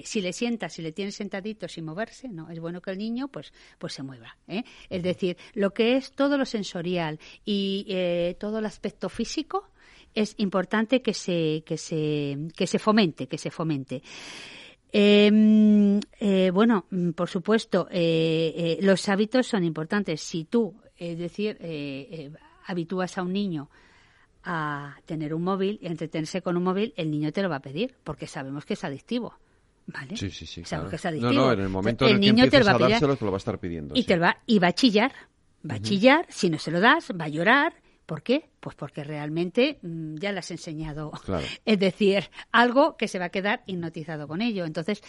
si 0.03 0.21
le 0.21 0.33
sientas 0.33 0.73
si 0.73 0.81
le 0.81 0.91
tienes 0.91 1.15
sentadito 1.15 1.69
sin 1.69 1.85
moverse 1.85 2.27
no 2.27 2.49
es 2.49 2.59
bueno 2.59 2.81
que 2.81 2.91
el 2.91 2.97
niño 2.97 3.29
pues 3.29 3.53
pues 3.77 3.93
se 3.93 4.03
mueva 4.03 4.35
¿eh? 4.50 4.63
Es 4.89 5.03
decir, 5.03 5.38
lo 5.53 5.72
que 5.72 5.96
es 5.96 6.12
todo 6.12 6.38
lo 6.38 6.46
sensorial 6.46 7.20
y 7.46 7.86
eh, 7.89 8.36
todo 8.39 8.60
el 8.60 8.65
aspecto 8.65 9.10
físico 9.10 9.70
es 10.15 10.34
importante 10.38 11.01
que 11.01 11.13
se, 11.13 11.63
que 11.65 11.77
se, 11.77 12.38
que 12.56 12.68
se 12.68 12.79
fomente, 12.79 13.27
que 13.27 13.38
se 13.38 13.51
fomente. 13.51 14.01
Em, 14.91 16.00
eh, 16.20 16.50
bueno, 16.51 16.86
por 17.15 17.29
supuesto, 17.29 17.88
los 18.82 19.10
hábitos 19.10 19.48
son 19.48 19.63
importantes. 19.63 20.22
Si 20.22 20.46
tú, 20.46 20.74
es 20.98 21.18
decir, 21.18 21.58
habitúas 22.65 23.18
a 23.18 23.22
un 23.22 23.34
niño 23.34 23.70
a 24.44 24.98
tener 25.06 25.34
un 25.34 25.44
móvil 25.44 25.77
y 25.82 25.88
a 25.88 25.91
entretenerse 25.91 26.41
con 26.41 26.58
un 26.58 26.63
móvil, 26.63 26.94
el 26.98 27.12
niño 27.12 27.32
te 27.32 27.44
lo 27.44 27.50
va 27.50 27.58
a 27.58 27.62
pedir, 27.62 27.96
porque 28.03 28.25
sabemos 28.25 28.65
que 28.65 28.74
es 28.74 28.84
adictivo. 28.84 29.36
¿Vale? 29.91 30.15
Sí, 30.15 30.29
sí, 30.29 30.46
sí. 30.46 30.62
Es 30.62 30.74
adictivo. 30.74 31.31
No, 31.31 31.46
no, 31.48 31.51
en 31.51 31.60
el 31.62 31.69
momento 31.69 32.05
en 32.05 32.15
el, 32.15 32.19
niño 32.19 32.50
te 32.50 32.60
lo 32.60 32.65
va 32.65 32.72
a, 32.74 32.77
dárselo, 32.77 33.15
te 33.15 33.25
lo 33.25 33.31
va 33.31 33.38
a 33.38 33.39
estar 33.39 33.60
pidiendo. 33.60 33.96
Y, 33.96 34.03
te 34.03 34.17
va, 34.17 34.38
y 34.46 34.60
va 34.60 34.67
a 34.67 34.74
chillar. 34.74 35.12
Va 35.69 35.75
a 35.75 35.81
chillar, 35.81 36.25
si 36.29 36.50
no 36.50 36.58
se 36.58 36.72
lo 36.72 36.79
das, 36.79 37.12
va 37.19 37.25
a 37.25 37.29
llorar. 37.29 37.74
¿Por 38.05 38.24
qué? 38.24 38.50
Pues 38.60 38.75
porque 38.75 39.03
realmente 39.03 39.77
mm, 39.81 40.15
ya 40.15 40.31
le 40.31 40.39
has 40.39 40.51
enseñado. 40.51 41.12
Es 41.65 41.79
decir, 41.79 42.29
algo 42.51 42.98
que 42.98 43.08
se 43.08 43.19
va 43.19 43.25
a 43.25 43.29
quedar 43.29 43.63
hipnotizado 43.65 44.27
con 44.27 44.41
ello. 44.41 44.65
Entonces, 44.65 45.01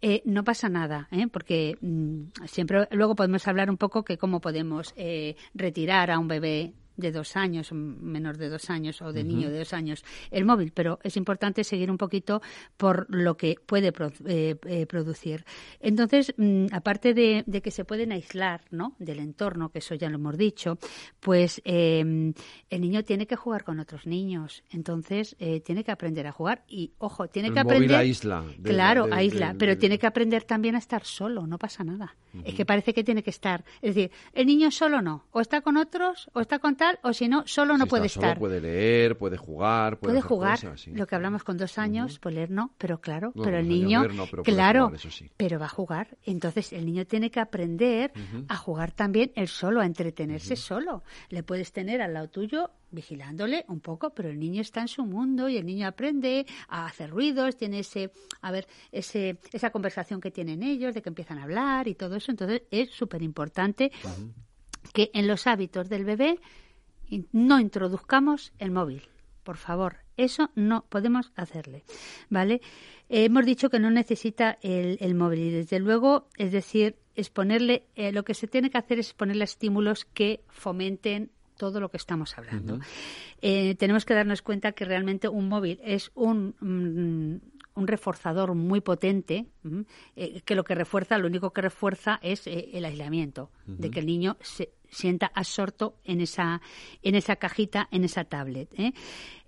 eh, 0.00 0.22
no 0.24 0.44
pasa 0.44 0.68
nada, 0.68 1.08
¿eh? 1.10 1.26
porque 1.28 1.76
mm, 1.80 2.44
siempre 2.46 2.88
luego 2.92 3.14
podemos 3.14 3.46
hablar 3.48 3.70
un 3.70 3.76
poco 3.76 4.04
que 4.04 4.18
cómo 4.18 4.40
podemos 4.40 4.92
eh, 4.96 5.36
retirar 5.54 6.10
a 6.10 6.18
un 6.18 6.28
bebé 6.28 6.74
de 6.96 7.12
dos 7.12 7.36
años, 7.36 7.72
menor 7.72 8.36
de 8.36 8.48
dos 8.48 8.70
años 8.70 9.02
o 9.02 9.12
de 9.12 9.24
niño 9.24 9.50
de 9.50 9.58
dos 9.58 9.72
años, 9.72 10.04
el 10.30 10.44
móvil, 10.44 10.72
pero 10.72 10.98
es 11.02 11.16
importante 11.16 11.64
seguir 11.64 11.90
un 11.90 11.98
poquito 11.98 12.42
por 12.76 13.06
lo 13.08 13.36
que 13.36 13.56
puede 13.64 13.92
eh, 14.26 14.56
eh, 14.64 14.86
producir. 14.86 15.44
Entonces, 15.80 16.34
mm, 16.36 16.66
aparte 16.72 17.14
de, 17.14 17.44
que 17.62 17.70
se 17.70 17.84
pueden 17.84 18.12
aislar 18.12 18.62
¿no? 18.70 18.94
del 18.98 19.18
entorno, 19.18 19.70
que 19.70 19.78
eso 19.78 19.94
ya 19.94 20.08
lo 20.08 20.16
hemos 20.16 20.36
dicho, 20.36 20.78
pues 21.20 21.60
em, 21.64 22.34
el 22.70 22.80
niño 22.80 23.02
tiene 23.04 23.26
que 23.26 23.36
jugar 23.36 23.64
con 23.64 23.80
otros 23.80 24.06
niños, 24.06 24.62
entonces 24.70 25.36
eh, 25.38 25.60
tiene 25.60 25.84
que 25.84 25.90
aprender 25.90 26.26
a 26.26 26.32
jugar 26.32 26.64
y, 26.68 26.92
ojo, 26.98 27.28
tiene 27.28 27.52
que 27.52 27.60
aprender... 27.60 27.88
Móvil 27.88 27.94
aísla. 27.94 28.44
claro, 28.62 29.08
aísla, 29.10 29.54
pero 29.58 29.76
tiene 29.78 29.98
que 29.98 30.06
aprender 30.06 30.44
también 30.44 30.74
a 30.74 30.78
estar 30.78 31.04
solo, 31.04 31.46
no 31.46 31.58
pasa 31.58 31.84
nada. 31.84 32.16
Es 32.44 32.54
que 32.54 32.66
parece 32.66 32.92
que 32.92 33.02
tiene 33.02 33.22
que 33.22 33.30
estar, 33.30 33.64
es 33.80 33.94
decir, 33.94 34.10
el 34.34 34.46
niño 34.46 34.70
solo 34.70 35.00
no, 35.00 35.24
o 35.32 35.40
está 35.40 35.62
con 35.62 35.76
otros, 35.78 36.28
o 36.34 36.40
está 36.40 36.58
con 36.58 36.76
o 37.02 37.12
si 37.12 37.28
no, 37.28 37.46
solo 37.46 37.76
no 37.76 37.86
puede 37.86 38.06
estar. 38.06 38.38
puede 38.38 38.60
leer, 38.60 39.16
puede 39.16 39.36
jugar, 39.36 39.98
puede, 39.98 40.20
jugar. 40.20 40.58
Lo 40.92 41.06
que 41.06 41.14
hablamos 41.14 41.44
con 41.44 41.56
dos 41.56 41.78
años, 41.78 42.18
pues 42.18 42.34
leer 42.34 42.50
no, 42.50 42.72
pero 42.78 43.00
claro, 43.00 43.32
pero 43.32 43.58
el 43.58 43.68
niño, 43.68 44.04
claro, 44.44 44.92
pero 45.36 45.58
va 45.58 45.66
a 45.66 45.70
jugar. 45.70 46.16
Entonces 46.24 46.72
el 46.72 46.86
niño 46.86 47.06
tiene 47.06 47.30
que 47.30 47.40
aprender 47.40 48.12
a 48.48 48.56
jugar 48.56 48.92
también 48.92 49.32
él 49.34 49.48
solo, 49.48 49.80
a 49.80 49.86
entretenerse 49.86 50.56
solo. 50.56 51.02
Le 51.28 51.42
puedes 51.42 51.72
tener 51.72 52.02
al 52.02 52.14
lado 52.14 52.28
tuyo 52.28 52.70
vigilándole 52.90 53.64
un 53.68 53.80
poco, 53.80 54.10
pero 54.10 54.30
el 54.30 54.38
niño 54.38 54.60
está 54.60 54.80
en 54.80 54.88
su 54.88 55.04
mundo 55.04 55.48
y 55.48 55.56
el 55.56 55.66
niño 55.66 55.86
aprende 55.86 56.46
a 56.68 56.86
hacer 56.86 57.10
ruidos, 57.10 57.56
tiene 57.56 57.80
ese, 57.80 58.10
a 58.40 58.50
ver, 58.50 58.66
ese, 58.92 59.38
esa 59.52 59.70
conversación 59.70 60.20
que 60.20 60.30
tienen 60.30 60.62
ellos, 60.62 60.94
de 60.94 61.02
que 61.02 61.08
empiezan 61.08 61.38
a 61.38 61.44
hablar 61.44 61.88
y 61.88 61.94
todo 61.94 62.16
eso. 62.16 62.30
Entonces 62.30 62.62
es 62.70 62.90
súper 62.90 63.22
importante 63.22 63.92
que 64.92 65.10
en 65.14 65.26
los 65.26 65.46
hábitos 65.46 65.88
del 65.88 66.04
bebé 66.04 66.40
no 67.32 67.60
introduzcamos 67.60 68.52
el 68.58 68.70
móvil, 68.70 69.02
por 69.42 69.56
favor. 69.56 69.96
Eso 70.16 70.50
no 70.54 70.84
podemos 70.88 71.32
hacerle, 71.36 71.84
¿vale? 72.30 72.60
hemos 73.08 73.44
dicho 73.44 73.70
que 73.70 73.78
no 73.78 73.90
necesita 73.90 74.58
el, 74.62 75.14
móvil 75.14 75.40
y 75.40 75.50
desde 75.50 75.78
luego, 75.78 76.28
es 76.36 76.52
decir, 76.52 76.96
exponerle, 77.14 77.86
eh, 77.94 78.12
lo 78.12 78.24
que 78.24 78.34
se 78.34 78.46
tiene 78.46 78.70
que 78.70 78.78
hacer 78.78 78.98
es 78.98 79.14
ponerle 79.14 79.44
estímulos 79.44 80.04
que 80.04 80.40
fomenten 80.48 81.30
todo 81.56 81.80
lo 81.80 81.90
que 81.90 81.96
estamos 81.96 82.36
hablando. 82.36 82.78
Eh, 83.40 83.74
tenemos 83.76 84.04
que 84.04 84.14
darnos 84.14 84.42
cuenta 84.42 84.72
que 84.72 84.84
realmente 84.84 85.28
un 85.28 85.48
móvil 85.48 85.80
es 85.82 86.10
un, 86.14 86.54
mm, 86.60 87.55
un 87.76 87.86
reforzador 87.86 88.54
muy 88.54 88.80
potente, 88.80 89.46
eh, 90.16 90.40
que 90.44 90.54
lo 90.54 90.64
que 90.64 90.74
refuerza, 90.74 91.18
lo 91.18 91.28
único 91.28 91.52
que 91.52 91.62
refuerza 91.62 92.18
es 92.22 92.46
el 92.46 92.84
aislamiento, 92.84 93.50
de 93.66 93.90
que 93.90 94.00
el 94.00 94.06
niño 94.06 94.36
se, 94.40 94.70
sienta 94.90 95.30
absorto 95.34 95.96
en 96.04 96.20
esa, 96.20 96.60
en 97.02 97.14
esa 97.14 97.36
cajita, 97.36 97.88
en 97.90 98.04
esa 98.04 98.24
tablet. 98.24 98.68
¿eh? 98.78 98.92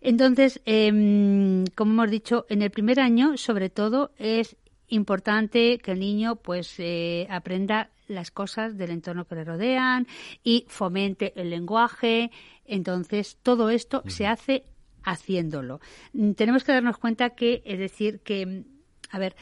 Entonces, 0.01 0.61
em, 0.65 1.65
como 1.75 1.93
hemos 1.93 2.11
dicho, 2.11 2.47
en 2.49 2.63
el 2.63 2.71
primer 2.71 3.01
año, 3.01 3.37
sobre 3.37 3.71
todo, 3.71 4.13
es 4.19 4.57
importante 4.89 5.79
que 5.79 5.93
el 5.93 6.01
niño 6.01 6.37
pues 6.37 6.75
eh, 6.79 7.27
aprenda 7.31 7.91
las 8.07 8.31
cosas 8.31 8.79
del 8.79 8.91
entorno 8.91 9.27
que 9.27 9.35
le 9.35 9.45
rodean 9.45 10.07
y 10.43 10.65
fomente 10.69 11.33
el 11.37 11.51
lenguaje. 11.51 12.31
Entonces, 12.65 13.39
todo 13.43 13.69
esto 13.69 14.03
se 14.07 14.27
hace 14.27 14.65
haciéndolo. 15.11 15.81
Mm, 16.13 16.33
tenemos 16.33 16.65
que 16.65 16.73
darnos 16.73 16.99
cuenta 16.99 17.31
que, 17.31 17.63
es 17.65 17.79
decir, 17.79 18.21
que, 18.21 18.65
a 19.11 19.19
ver, 19.19 19.37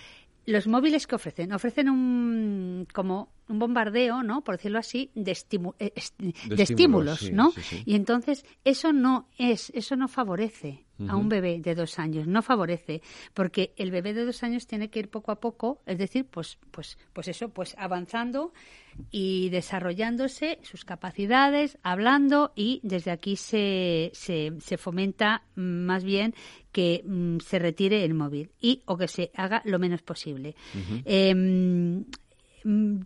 los 0.44 0.66
móviles 0.66 1.06
que 1.06 1.16
ofrecen, 1.16 1.52
ofrecen 1.52 1.88
un 1.88 2.86
como 2.92 3.35
un 3.48 3.58
bombardeo, 3.58 4.22
¿no? 4.22 4.42
Por 4.42 4.56
decirlo 4.56 4.78
así, 4.78 5.10
de, 5.14 5.32
eh, 5.78 5.92
estímulos, 6.58 7.30
¿no? 7.32 7.52
Y 7.84 7.94
entonces 7.94 8.44
eso 8.64 8.92
no 8.92 9.28
es, 9.38 9.70
eso 9.74 9.96
no 9.96 10.08
favorece 10.08 10.84
a 11.08 11.16
un 11.16 11.28
bebé 11.28 11.60
de 11.60 11.74
dos 11.74 11.98
años, 11.98 12.26
no 12.26 12.40
favorece, 12.40 13.02
porque 13.34 13.74
el 13.76 13.90
bebé 13.90 14.14
de 14.14 14.24
dos 14.24 14.42
años 14.42 14.66
tiene 14.66 14.88
que 14.88 15.00
ir 15.00 15.10
poco 15.10 15.30
a 15.30 15.40
poco, 15.40 15.82
es 15.84 15.98
decir, 15.98 16.24
pues, 16.24 16.58
pues, 16.70 16.96
pues 17.12 17.28
eso, 17.28 17.50
pues 17.50 17.74
avanzando 17.78 18.54
y 19.10 19.50
desarrollándose 19.50 20.58
sus 20.62 20.86
capacidades, 20.86 21.76
hablando 21.82 22.52
y 22.56 22.80
desde 22.82 23.10
aquí 23.10 23.36
se, 23.36 24.10
se, 24.14 24.54
se 24.58 24.78
fomenta 24.78 25.42
más 25.54 26.02
bien 26.02 26.34
que 26.72 27.02
mm, 27.04 27.38
se 27.40 27.58
retire 27.58 28.02
el 28.04 28.14
móvil 28.14 28.52
y 28.60 28.82
o 28.86 28.96
que 28.96 29.08
se 29.08 29.30
haga 29.34 29.60
lo 29.66 29.78
menos 29.78 30.00
posible. 30.02 30.54
Mm, 31.04 32.00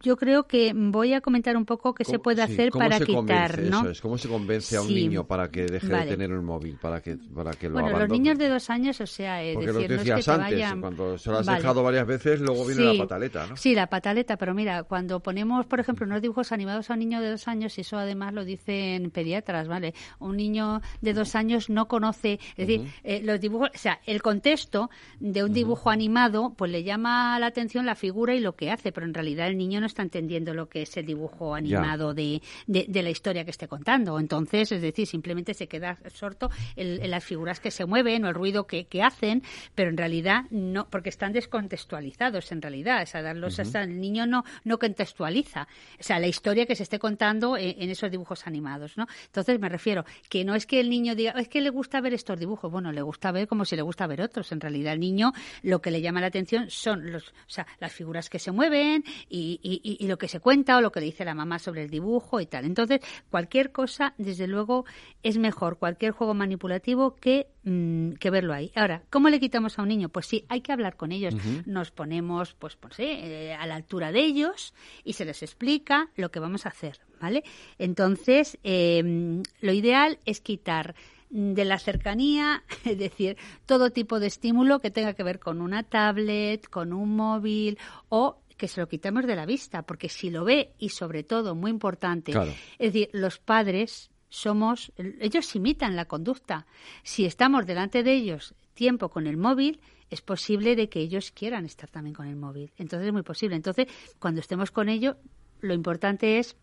yo 0.02 0.16
creo 0.16 0.46
que 0.46 0.72
voy 0.74 1.12
a 1.12 1.20
comentar 1.20 1.56
un 1.56 1.66
poco 1.66 1.94
qué 1.94 2.04
se 2.04 2.18
puede 2.18 2.42
hacer 2.42 2.70
para 2.70 2.98
quitar, 2.98 3.58
¿no? 3.60 3.80
Eso 3.80 3.90
es, 3.90 4.00
¿Cómo 4.00 4.16
se 4.16 4.28
convence 4.28 4.76
a 4.76 4.82
un 4.82 4.94
niño 4.94 5.26
para 5.26 5.50
que 5.50 5.66
deje 5.66 5.86
de 5.86 6.06
tener 6.06 6.30
el 6.30 6.40
móvil, 6.40 6.78
para 6.80 7.02
que, 7.02 7.16
para 7.34 7.52
que 7.52 7.68
lo 7.68 7.74
Bueno, 7.74 7.98
los 7.98 8.08
niños 8.08 8.38
de 8.38 8.48
dos 8.48 8.70
años, 8.70 9.00
o 9.00 9.06
sea, 9.06 9.40
Porque 9.52 9.66
decir, 9.66 9.90
lo 9.90 9.96
decías 9.96 10.28
no 10.28 10.46
es 10.46 10.54
que 10.54 10.64
antes, 10.64 10.80
cuando 10.80 11.18
se 11.18 11.30
lo 11.30 11.38
has 11.38 11.46
dejado 11.46 11.82
varias 11.82 12.06
veces, 12.06 12.40
luego 12.40 12.66
viene 12.66 12.94
la 12.94 13.04
pataleta, 13.04 13.46
¿no? 13.46 13.56
Sí, 13.56 13.74
la 13.74 13.88
pataleta, 13.88 14.36
pero 14.38 14.54
mira, 14.54 14.82
cuando 14.84 15.20
ponemos, 15.20 15.66
por 15.66 15.80
ejemplo, 15.80 16.06
unos 16.06 16.22
dibujos 16.22 16.52
animados 16.52 16.88
a 16.90 16.94
un 16.94 17.00
niño 17.00 17.20
de 17.20 17.30
dos 17.30 17.46
años, 17.46 17.76
y 17.76 17.82
eso 17.82 17.98
además 17.98 18.32
lo 18.32 18.44
dicen 18.44 19.10
pediatras, 19.10 19.68
¿vale? 19.68 19.94
Un 20.18 20.36
niño 20.36 20.80
de 21.02 21.12
dos 21.12 21.34
años 21.34 21.68
no 21.68 21.86
conoce, 21.86 22.40
es 22.56 22.66
decir, 22.66 22.90
eh, 23.04 23.20
los 23.22 23.40
dibujos, 23.40 23.70
o 23.74 23.78
sea, 23.78 24.00
el 24.06 24.22
contexto 24.22 24.88
de 25.18 25.44
un 25.44 25.52
dibujo 25.52 25.90
animado, 25.90 26.54
pues 26.56 26.70
le 26.70 26.82
llama 26.82 27.38
la 27.38 27.46
atención 27.46 27.84
la 27.84 27.94
figura 27.94 28.34
y 28.34 28.40
lo 28.40 28.56
que 28.56 28.70
hace, 28.70 28.90
pero 28.92 29.06
en 29.06 29.14
realidad 29.14 29.49
el 29.50 29.58
niño 29.58 29.80
no 29.80 29.86
está 29.86 30.02
entendiendo 30.02 30.54
lo 30.54 30.68
que 30.68 30.82
es 30.82 30.96
el 30.96 31.06
dibujo 31.06 31.54
animado 31.54 32.14
de, 32.14 32.42
de, 32.66 33.02
la 33.02 33.10
historia 33.10 33.44
que 33.44 33.50
esté 33.50 33.68
contando. 33.68 34.18
Entonces, 34.18 34.72
es 34.72 34.82
decir, 34.82 35.06
simplemente 35.06 35.54
se 35.54 35.68
queda 35.68 35.98
absorto 36.04 36.50
en, 36.76 37.10
las 37.10 37.24
figuras 37.24 37.60
que 37.60 37.70
se 37.70 37.84
mueven 37.84 38.24
o 38.24 38.28
el 38.28 38.34
ruido 38.34 38.66
que, 38.66 38.86
que, 38.86 39.02
hacen, 39.02 39.42
pero 39.74 39.90
en 39.90 39.96
realidad 39.96 40.44
no, 40.50 40.88
porque 40.88 41.08
están 41.08 41.32
descontextualizados 41.32 42.52
en 42.52 42.62
realidad. 42.62 43.02
O 43.02 43.06
sea, 43.06 43.22
darlos 43.22 43.58
el 43.58 44.00
niño 44.00 44.26
no, 44.26 44.44
no 44.64 44.78
contextualiza. 44.78 45.68
O 45.98 46.02
sea, 46.02 46.18
la 46.18 46.26
historia 46.26 46.66
que 46.66 46.76
se 46.76 46.82
esté 46.82 46.98
contando 46.98 47.56
en, 47.56 47.90
esos 47.90 48.10
dibujos 48.10 48.46
animados, 48.46 48.96
¿no? 48.96 49.06
Entonces, 49.26 49.58
me 49.58 49.68
refiero 49.68 50.04
que 50.28 50.44
no 50.44 50.54
es 50.54 50.66
que 50.66 50.80
el 50.80 50.90
niño 50.90 51.14
diga, 51.14 51.32
es 51.32 51.48
que 51.48 51.60
le 51.60 51.70
gusta 51.70 52.00
ver 52.00 52.14
estos 52.14 52.38
dibujos. 52.38 52.70
Bueno, 52.70 52.92
le 52.92 53.02
gusta 53.02 53.32
ver 53.32 53.48
como 53.48 53.64
si 53.64 53.76
le 53.76 53.82
gusta 53.82 54.06
ver 54.06 54.22
otros. 54.22 54.52
En 54.52 54.60
realidad, 54.60 54.92
el 54.94 55.00
niño 55.00 55.32
lo 55.62 55.80
que 55.80 55.90
le 55.90 56.00
llama 56.00 56.20
la 56.20 56.28
atención 56.28 56.70
son 56.70 57.12
los, 57.12 57.28
o 57.28 57.48
sea, 57.48 57.66
las 57.78 57.92
figuras 57.92 58.28
que 58.30 58.38
se 58.38 58.52
mueven 58.52 59.04
y, 59.28 59.39
y, 59.40 59.80
y 59.98 60.06
lo 60.06 60.18
que 60.18 60.28
se 60.28 60.40
cuenta 60.40 60.76
o 60.76 60.80
lo 60.80 60.92
que 60.92 61.00
le 61.00 61.06
dice 61.06 61.24
la 61.24 61.34
mamá 61.34 61.58
sobre 61.58 61.82
el 61.82 61.90
dibujo 61.90 62.40
y 62.40 62.46
tal. 62.46 62.64
Entonces, 62.64 63.00
cualquier 63.30 63.72
cosa, 63.72 64.14
desde 64.18 64.46
luego, 64.46 64.84
es 65.22 65.38
mejor, 65.38 65.78
cualquier 65.78 66.12
juego 66.12 66.34
manipulativo 66.34 67.16
que, 67.16 67.48
mm, 67.64 68.12
que 68.12 68.30
verlo 68.30 68.52
ahí. 68.52 68.72
Ahora, 68.74 69.02
¿cómo 69.10 69.28
le 69.28 69.40
quitamos 69.40 69.78
a 69.78 69.82
un 69.82 69.88
niño? 69.88 70.08
Pues 70.08 70.26
sí, 70.26 70.44
hay 70.48 70.60
que 70.60 70.72
hablar 70.72 70.96
con 70.96 71.12
ellos. 71.12 71.34
Nos 71.66 71.90
ponemos, 71.90 72.54
pues, 72.54 72.76
pues 72.76 72.98
eh, 72.98 73.54
a 73.58 73.66
la 73.66 73.74
altura 73.74 74.12
de 74.12 74.20
ellos 74.20 74.74
y 75.04 75.14
se 75.14 75.24
les 75.24 75.42
explica 75.42 76.10
lo 76.16 76.30
que 76.30 76.40
vamos 76.40 76.66
a 76.66 76.70
hacer, 76.70 77.00
¿vale? 77.20 77.44
Entonces, 77.78 78.58
em, 78.62 79.42
lo 79.60 79.72
ideal 79.72 80.18
es 80.24 80.40
quitar 80.40 80.94
de 81.30 81.64
la 81.64 81.78
cercanía, 81.78 82.64
es 82.84 82.98
decir, 82.98 83.36
todo 83.66 83.90
tipo 83.90 84.20
de 84.20 84.26
estímulo 84.26 84.80
que 84.80 84.90
tenga 84.90 85.14
que 85.14 85.22
ver 85.22 85.38
con 85.38 85.60
una 85.60 85.82
tablet, 85.82 86.68
con 86.68 86.92
un 86.92 87.16
móvil 87.16 87.78
o 88.08 88.38
que 88.60 88.68
se 88.68 88.80
lo 88.80 88.88
quitemos 88.88 89.26
de 89.26 89.34
la 89.34 89.46
vista, 89.46 89.82
porque 89.82 90.10
si 90.10 90.28
lo 90.28 90.44
ve 90.44 90.74
y 90.78 90.90
sobre 90.90 91.24
todo, 91.24 91.54
muy 91.54 91.70
importante, 91.70 92.32
es 92.78 92.92
decir, 92.92 93.08
los 93.12 93.38
padres 93.38 94.10
somos, 94.28 94.92
ellos 95.18 95.56
imitan 95.56 95.96
la 95.96 96.04
conducta. 96.04 96.66
Si 97.02 97.24
estamos 97.24 97.64
delante 97.64 98.02
de 98.02 98.12
ellos 98.12 98.54
tiempo 98.74 99.08
con 99.08 99.26
el 99.26 99.38
móvil, 99.38 99.80
es 100.10 100.20
posible 100.20 100.76
de 100.76 100.90
que 100.90 101.00
ellos 101.00 101.32
quieran 101.32 101.64
estar 101.64 101.88
también 101.88 102.14
con 102.14 102.26
el 102.26 102.36
móvil. 102.36 102.70
Entonces 102.76 103.06
es 103.06 103.12
muy 103.14 103.22
posible. 103.22 103.56
Entonces, 103.56 103.86
cuando 104.18 104.40
estemos 104.40 104.70
con 104.70 104.90
ellos, 104.90 105.16
lo 105.60 105.72
importante 105.72 106.38
es, 106.38 106.54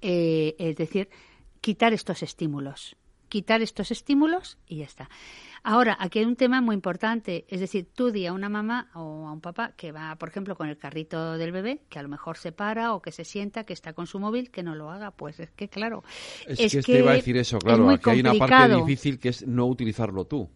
eh, 0.00 0.56
es 0.58 0.76
decir, 0.76 1.10
quitar 1.60 1.92
estos 1.92 2.22
estímulos 2.22 2.96
quitar 3.32 3.62
estos 3.62 3.90
estímulos 3.90 4.58
y 4.66 4.80
ya 4.80 4.84
está. 4.84 5.08
Ahora, 5.62 5.96
aquí 5.98 6.18
hay 6.18 6.26
un 6.26 6.36
tema 6.36 6.60
muy 6.60 6.74
importante, 6.74 7.46
es 7.48 7.60
decir, 7.60 7.88
tú 7.94 8.10
di 8.10 8.26
a 8.26 8.34
una 8.34 8.50
mamá 8.50 8.90
o 8.94 9.26
a 9.26 9.32
un 9.32 9.40
papá 9.40 9.72
que 9.74 9.90
va, 9.90 10.16
por 10.16 10.28
ejemplo, 10.28 10.54
con 10.54 10.68
el 10.68 10.76
carrito 10.76 11.38
del 11.38 11.50
bebé, 11.50 11.80
que 11.88 11.98
a 11.98 12.02
lo 12.02 12.10
mejor 12.10 12.36
se 12.36 12.52
para 12.52 12.92
o 12.92 13.00
que 13.00 13.10
se 13.10 13.24
sienta, 13.24 13.64
que 13.64 13.72
está 13.72 13.94
con 13.94 14.06
su 14.06 14.18
móvil, 14.18 14.50
que 14.50 14.62
no 14.62 14.74
lo 14.74 14.90
haga. 14.90 15.12
Pues 15.12 15.40
es 15.40 15.50
que, 15.50 15.68
claro. 15.68 16.04
Es, 16.46 16.84
que, 16.84 16.98
iba 16.98 17.12
a 17.12 17.14
decir 17.14 17.38
eso, 17.38 17.58
claro, 17.58 17.88
aquí 17.88 18.10
hay 18.10 18.20
una 18.20 18.34
parte 18.34 18.76
difícil 18.76 19.18
que 19.18 19.30
es 19.30 19.46
no 19.46 19.64
utilizarlo 19.64 20.26
tú. 20.26 20.50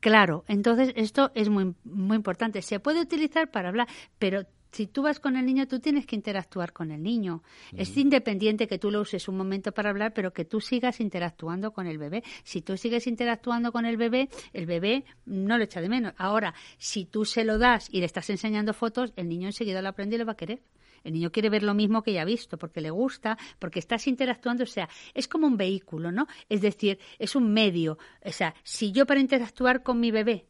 Claro, 0.00 0.44
entonces 0.48 0.94
esto 0.96 1.30
es 1.34 1.50
muy, 1.50 1.74
muy 1.84 2.16
importante. 2.16 2.62
Se 2.62 2.80
puede 2.80 3.02
utilizar 3.02 3.50
para 3.50 3.68
hablar, 3.68 3.88
pero 4.18 4.46
si 4.74 4.88
tú 4.88 5.02
vas 5.02 5.20
con 5.20 5.36
el 5.36 5.46
niño, 5.46 5.68
tú 5.68 5.78
tienes 5.78 6.04
que 6.04 6.16
interactuar 6.16 6.72
con 6.72 6.90
el 6.90 7.00
niño. 7.00 7.44
Es 7.76 7.96
independiente 7.96 8.66
que 8.66 8.76
tú 8.76 8.90
lo 8.90 9.00
uses 9.02 9.28
un 9.28 9.36
momento 9.36 9.70
para 9.70 9.90
hablar, 9.90 10.12
pero 10.12 10.32
que 10.32 10.44
tú 10.44 10.60
sigas 10.60 10.98
interactuando 11.00 11.72
con 11.72 11.86
el 11.86 11.96
bebé. 11.96 12.24
Si 12.42 12.60
tú 12.60 12.76
sigues 12.76 13.06
interactuando 13.06 13.70
con 13.70 13.86
el 13.86 13.96
bebé, 13.96 14.28
el 14.52 14.66
bebé 14.66 15.04
no 15.26 15.58
lo 15.58 15.64
echa 15.64 15.80
de 15.80 15.88
menos. 15.88 16.12
Ahora, 16.16 16.54
si 16.76 17.04
tú 17.04 17.24
se 17.24 17.44
lo 17.44 17.56
das 17.58 17.88
y 17.88 18.00
le 18.00 18.06
estás 18.06 18.28
enseñando 18.30 18.74
fotos, 18.74 19.12
el 19.14 19.28
niño 19.28 19.46
enseguida 19.46 19.80
lo 19.80 19.90
aprende 19.90 20.16
y 20.16 20.18
lo 20.18 20.26
va 20.26 20.32
a 20.32 20.36
querer. 20.36 20.60
El 21.04 21.12
niño 21.12 21.30
quiere 21.30 21.50
ver 21.50 21.62
lo 21.62 21.74
mismo 21.74 22.02
que 22.02 22.12
ya 22.12 22.22
ha 22.22 22.24
visto, 22.24 22.58
porque 22.58 22.80
le 22.80 22.90
gusta, 22.90 23.38
porque 23.60 23.78
estás 23.78 24.08
interactuando, 24.08 24.64
o 24.64 24.66
sea, 24.66 24.88
es 25.12 25.28
como 25.28 25.46
un 25.46 25.56
vehículo, 25.56 26.10
¿no? 26.10 26.26
Es 26.48 26.62
decir, 26.62 26.98
es 27.20 27.36
un 27.36 27.52
medio. 27.52 27.96
O 28.24 28.32
sea, 28.32 28.56
si 28.64 28.90
yo 28.90 29.06
para 29.06 29.20
interactuar 29.20 29.84
con 29.84 30.00
mi 30.00 30.10
bebé 30.10 30.48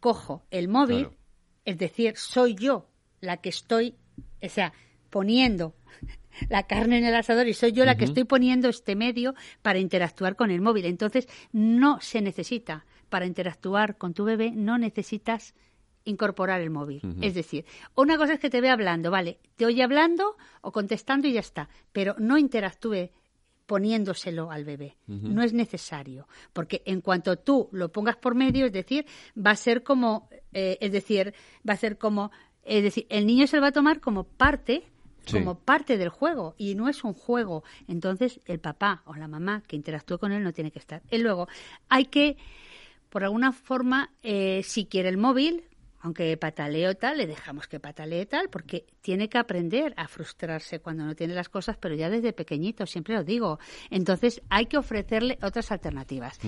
cojo 0.00 0.46
el 0.50 0.68
móvil, 0.68 1.10
es 1.66 1.76
decir, 1.76 2.16
soy 2.16 2.54
yo 2.54 2.88
la 3.20 3.38
que 3.38 3.48
estoy, 3.48 3.94
o 4.42 4.48
sea, 4.48 4.72
poniendo 5.10 5.74
la 6.48 6.64
carne 6.64 6.98
en 6.98 7.04
el 7.04 7.14
asador 7.14 7.48
y 7.48 7.54
soy 7.54 7.72
yo 7.72 7.84
la 7.84 7.96
que 7.96 8.04
estoy 8.04 8.24
poniendo 8.24 8.68
este 8.68 8.96
medio 8.96 9.34
para 9.62 9.78
interactuar 9.78 10.36
con 10.36 10.50
el 10.50 10.60
móvil. 10.60 10.86
Entonces, 10.86 11.28
no 11.52 12.00
se 12.00 12.20
necesita, 12.20 12.84
para 13.08 13.26
interactuar 13.26 13.96
con 13.96 14.14
tu 14.14 14.24
bebé, 14.24 14.50
no 14.50 14.78
necesitas 14.78 15.54
incorporar 16.04 16.60
el 16.60 16.70
móvil. 16.70 17.02
Es 17.20 17.34
decir, 17.34 17.66
una 17.94 18.16
cosa 18.16 18.34
es 18.34 18.40
que 18.40 18.48
te 18.48 18.60
ve 18.60 18.70
hablando, 18.70 19.10
vale, 19.10 19.40
te 19.56 19.66
oye 19.66 19.82
hablando 19.82 20.36
o 20.62 20.72
contestando 20.72 21.26
y 21.26 21.32
ya 21.32 21.40
está, 21.40 21.68
pero 21.92 22.14
no 22.18 22.38
interactúe 22.38 23.10
poniéndoselo 23.66 24.50
al 24.50 24.64
bebé. 24.64 24.96
No 25.06 25.42
es 25.42 25.52
necesario, 25.52 26.28
porque 26.52 26.82
en 26.86 27.00
cuanto 27.00 27.36
tú 27.36 27.68
lo 27.72 27.90
pongas 27.90 28.16
por 28.16 28.36
medio, 28.36 28.66
es 28.66 28.72
decir, 28.72 29.04
va 29.36 29.50
a 29.50 29.56
ser 29.56 29.82
como, 29.82 30.28
eh, 30.52 30.78
es 30.80 30.92
decir, 30.92 31.34
va 31.68 31.74
a 31.74 31.76
ser 31.76 31.98
como 31.98 32.30
es 32.66 32.82
decir, 32.82 33.06
el 33.08 33.26
niño 33.26 33.46
se 33.46 33.56
lo 33.56 33.62
va 33.62 33.68
a 33.68 33.72
tomar 33.72 34.00
como 34.00 34.24
parte 34.24 34.84
como 35.30 35.58
parte 35.58 35.98
del 35.98 36.08
juego 36.08 36.54
y 36.56 36.74
no 36.74 36.88
es 36.88 37.04
un 37.04 37.14
juego. 37.14 37.64
Entonces, 37.88 38.40
el 38.46 38.60
papá 38.60 39.02
o 39.06 39.14
la 39.14 39.28
mamá 39.28 39.62
que 39.66 39.76
interactúe 39.76 40.18
con 40.18 40.32
él 40.32 40.42
no 40.42 40.52
tiene 40.52 40.70
que 40.70 40.78
estar. 40.78 41.02
Y 41.10 41.18
luego, 41.18 41.48
hay 41.88 42.06
que, 42.06 42.36
por 43.08 43.24
alguna 43.24 43.52
forma, 43.52 44.10
eh, 44.22 44.62
si 44.64 44.86
quiere 44.86 45.08
el 45.08 45.16
móvil, 45.16 45.64
aunque 46.00 46.36
pataleo 46.36 46.94
tal, 46.94 47.18
le 47.18 47.26
dejamos 47.26 47.66
que 47.66 47.80
patalee 47.80 48.26
tal, 48.26 48.48
porque 48.48 48.86
tiene 49.06 49.28
que 49.28 49.38
aprender 49.38 49.94
a 49.96 50.08
frustrarse 50.08 50.80
cuando 50.80 51.04
no 51.04 51.14
tiene 51.14 51.32
las 51.32 51.48
cosas, 51.48 51.76
pero 51.76 51.94
ya 51.94 52.10
desde 52.10 52.32
pequeñito, 52.32 52.86
siempre 52.86 53.14
lo 53.14 53.22
digo. 53.22 53.60
Entonces 53.88 54.42
hay 54.50 54.66
que 54.66 54.78
ofrecerle 54.78 55.38
otras 55.42 55.70
alternativas. 55.70 56.40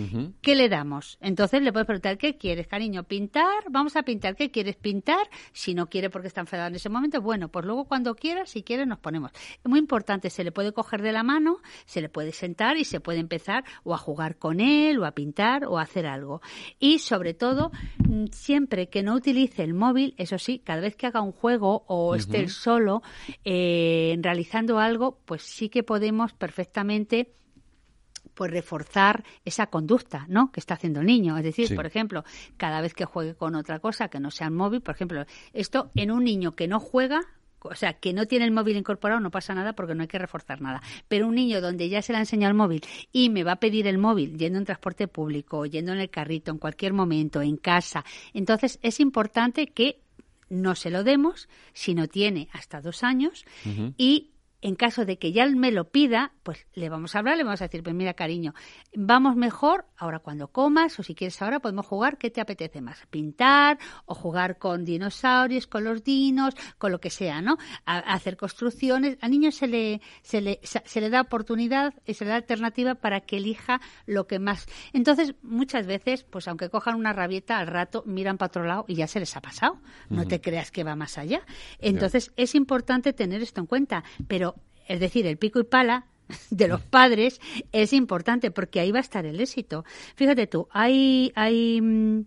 ¿Qué 0.43 0.57
le 0.57 0.69
damos? 0.69 1.19
Entonces 1.21 1.63
le 1.63 1.73
puedes 1.73 1.87
preguntar, 1.87 2.19
¿qué 2.19 2.37
quieres, 2.37 2.67
cariño? 2.67 3.05
¿Pintar? 3.05 3.63
Vamos 3.71 3.95
a 3.95 4.03
pintar. 4.03 4.35
¿Qué 4.35 4.51
quieres 4.51 4.75
pintar? 4.75 5.21
Si 5.53 5.73
no 5.73 5.89
quiere 5.89 6.11
porque 6.11 6.27
está 6.27 6.41
enfadado 6.41 6.71
en 6.71 6.75
ese 6.75 6.89
momento, 6.89 7.21
bueno, 7.21 7.49
pues 7.49 7.65
luego 7.65 7.85
cuando 7.85 8.17
quiera, 8.17 8.45
si 8.45 8.65
quiere, 8.65 8.87
nos 8.87 8.99
ponemos. 8.99 9.31
Es 9.35 9.71
muy 9.71 9.79
importante, 9.79 10.29
se 10.29 10.43
le 10.43 10.51
puede 10.51 10.73
coger 10.73 11.01
de 11.01 11.13
la 11.13 11.23
mano, 11.23 11.59
se 11.87 12.01
le 12.01 12.09
puede 12.09 12.33
sentar 12.33 12.77
y 12.77 12.83
se 12.83 12.99
puede 12.99 13.21
empezar 13.21 13.63
o 13.85 13.95
a 13.95 13.99
jugar 13.99 14.37
con 14.37 14.59
él, 14.59 14.99
o 14.99 15.05
a 15.05 15.13
pintar, 15.13 15.65
o 15.65 15.79
a 15.79 15.83
hacer 15.83 16.07
algo. 16.07 16.43
Y 16.81 16.99
sobre 16.99 17.35
todo, 17.35 17.71
mm, 17.99 18.25
siempre 18.33 18.89
que 18.89 19.05
no 19.05 19.15
utilice 19.15 19.63
el 19.63 19.75
móvil, 19.75 20.15
eso 20.17 20.39
sí, 20.39 20.59
cada 20.59 20.81
vez 20.81 20.97
que 20.97 21.07
haga 21.07 21.21
un 21.21 21.31
juego 21.31 21.85
o 21.87 22.17
esté 22.17 22.48
solo 22.49 23.03
eh, 23.45 24.17
realizando 24.21 24.79
algo, 24.79 25.19
pues 25.25 25.43
sí 25.43 25.69
que 25.69 25.83
podemos 25.83 26.33
perfectamente 26.33 27.35
pues 28.39 28.53
reforzar 28.53 29.25
esa 29.45 29.67
conducta, 29.67 30.25
¿no? 30.29 30.53
Que 30.53 30.61
está 30.61 30.75
haciendo 30.75 31.01
el 31.01 31.07
niño. 31.07 31.37
Es 31.37 31.43
decir, 31.43 31.75
por 31.75 31.87
ejemplo, 31.87 32.23
cada 32.57 32.81
vez 32.81 32.95
que 32.95 33.05
juegue 33.05 33.35
con 33.35 33.57
otra 33.57 33.81
cosa 33.81 34.07
que 34.07 34.21
no 34.21 34.31
sea 34.31 34.47
el 34.47 34.53
móvil, 34.53 34.81
por 34.81 34.95
ejemplo, 34.95 35.25
esto 35.53 35.91
en 35.97 36.13
un 36.13 36.23
niño 36.23 36.55
que 36.55 36.69
no 36.69 36.79
juega, 36.79 37.21
o 37.61 37.75
sea, 37.75 37.95
que 37.95 38.13
no 38.13 38.27
tiene 38.27 38.45
el 38.45 38.53
móvil 38.53 38.77
incorporado 38.77 39.19
no 39.19 39.33
pasa 39.33 39.57
nada 39.57 39.73
porque 39.73 39.97
no 39.97 40.03
hay 40.03 40.09
que 40.09 40.21
reforzar 40.21 40.61
nada. 40.61 40.81
Pero 41.09 41.27
un 41.27 41.35
niño 41.35 41.61
donde 41.61 41.89
ya 41.89 42.01
se 42.01 42.13
le 42.13 42.19
ha 42.19 42.21
enseñado 42.21 42.53
el 42.53 42.57
móvil 42.57 42.83
y 43.11 43.29
me 43.31 43.43
va 43.43 43.53
a 43.53 43.61
pedir 43.61 43.89
el 43.89 43.99
móvil 43.99 44.39
yendo 44.39 44.61
en 44.61 44.65
transporte 44.65 45.09
público, 45.09 45.67
yendo 45.67 45.93
en 45.93 45.99
el 45.99 46.09
carrito, 46.09 46.53
en 46.53 46.59
cualquier 46.59 46.93
momento, 46.93 47.43
en 47.43 47.57
casa, 47.57 48.05
entonces 48.35 48.79
es 48.83 49.01
importante 49.01 49.67
que 49.67 50.01
no 50.49 50.75
se 50.75 50.91
lo 50.91 51.05
demos 51.05 51.49
si 51.73 51.95
no 51.95 52.09
tiene 52.09 52.49
hasta 52.53 52.81
dos 52.81 53.03
años 53.03 53.45
y 53.97 54.31
en 54.61 54.75
caso 54.75 55.05
de 55.05 55.19
que 55.19 55.33
ya 55.33 55.47
me 55.47 55.71
lo 55.71 55.91
pida, 55.91 56.33
pues 56.43 56.67
le 56.75 56.89
vamos 56.89 57.15
a 57.15 57.21
hablar, 57.21 57.37
le 57.37 57.45
vamos 57.45 57.61
a 57.61 57.67
decir, 57.67 57.83
pues 57.83 57.95
mira, 57.95 58.15
cariño, 58.15 58.55
vamos 58.95 59.37
mejor 59.37 59.87
ahora 59.97 60.19
cuando 60.19 60.49
comas 60.49 60.99
o 60.99 61.03
si 61.03 61.15
quieres 61.15 61.41
ahora 61.43 61.61
podemos 61.61 61.87
jugar, 61.87 62.19
¿qué 62.19 62.31
te 62.31 62.41
apetece 62.41 62.81
más? 62.81 62.99
Pintar 63.11 63.79
o 64.05 64.15
jugar 64.15 64.59
con 64.59 64.85
dinosaurios, 64.85 65.67
con 65.67 65.85
los 65.85 66.03
dinos, 66.03 66.55
con 66.79 66.91
lo 66.93 67.01
que 67.01 67.11
sea, 67.11 67.41
¿no? 67.41 67.57
hacer 67.85 68.37
construcciones. 68.37 69.19
Al 69.21 69.31
niño 69.31 69.53
se 69.53 69.67
le, 69.67 70.01
se 70.23 70.41
le, 70.41 70.61
se 70.63 71.01
le 71.01 71.11
da 71.11 71.21
oportunidad 71.21 71.95
y 72.07 72.15
se 72.15 72.25
le 72.25 72.31
da 72.31 72.37
alternativa 72.37 72.97
para 72.97 73.21
que 73.21 73.37
elija 73.37 73.81
lo 74.07 74.27
que 74.27 74.39
más. 74.39 74.67
Entonces, 74.93 75.35
muchas 75.43 75.87
veces, 75.87 76.25
pues 76.25 76.49
aunque 76.49 76.69
cojan 76.69 76.97
una 76.97 77.13
rabieta, 77.13 77.59
al 77.59 77.67
rato 77.67 78.03
miran 78.07 78.39
para 78.39 78.49
otro 78.49 78.65
lado 78.65 78.85
y 78.89 78.95
ya 78.95 79.07
se 79.07 79.21
les 79.21 79.37
ha 79.37 79.41
pasado. 79.41 79.79
No 80.09 80.27
te 80.27 80.41
creas 80.41 80.71
que 80.71 80.85
va 80.85 80.97
más 80.97 81.19
allá. 81.19 81.43
Entonces, 81.79 82.33
es 82.37 82.55
importante 82.55 83.13
tener 83.13 83.43
esto 83.43 83.61
en 83.61 83.67
cuenta, 83.67 84.05
pero 84.27 84.48
es 84.89 85.01
decir, 85.01 85.27
el 85.27 85.37
pico 85.37 85.61
y 85.61 85.65
pala 85.65 86.07
de 86.51 86.69
los 86.69 86.83
padres 86.83 87.41
es 87.73 87.93
importante 87.93 88.51
porque 88.51 88.81
ahí 88.81 88.91
va 88.93 88.99
a 88.99 89.03
estar 89.03 89.25
el 89.27 89.41
éxito. 89.41 89.85
Fíjate 90.17 90.47
tú, 90.47 90.69
hay, 90.71 91.33
hay 91.35 91.81
mm, 91.81 92.27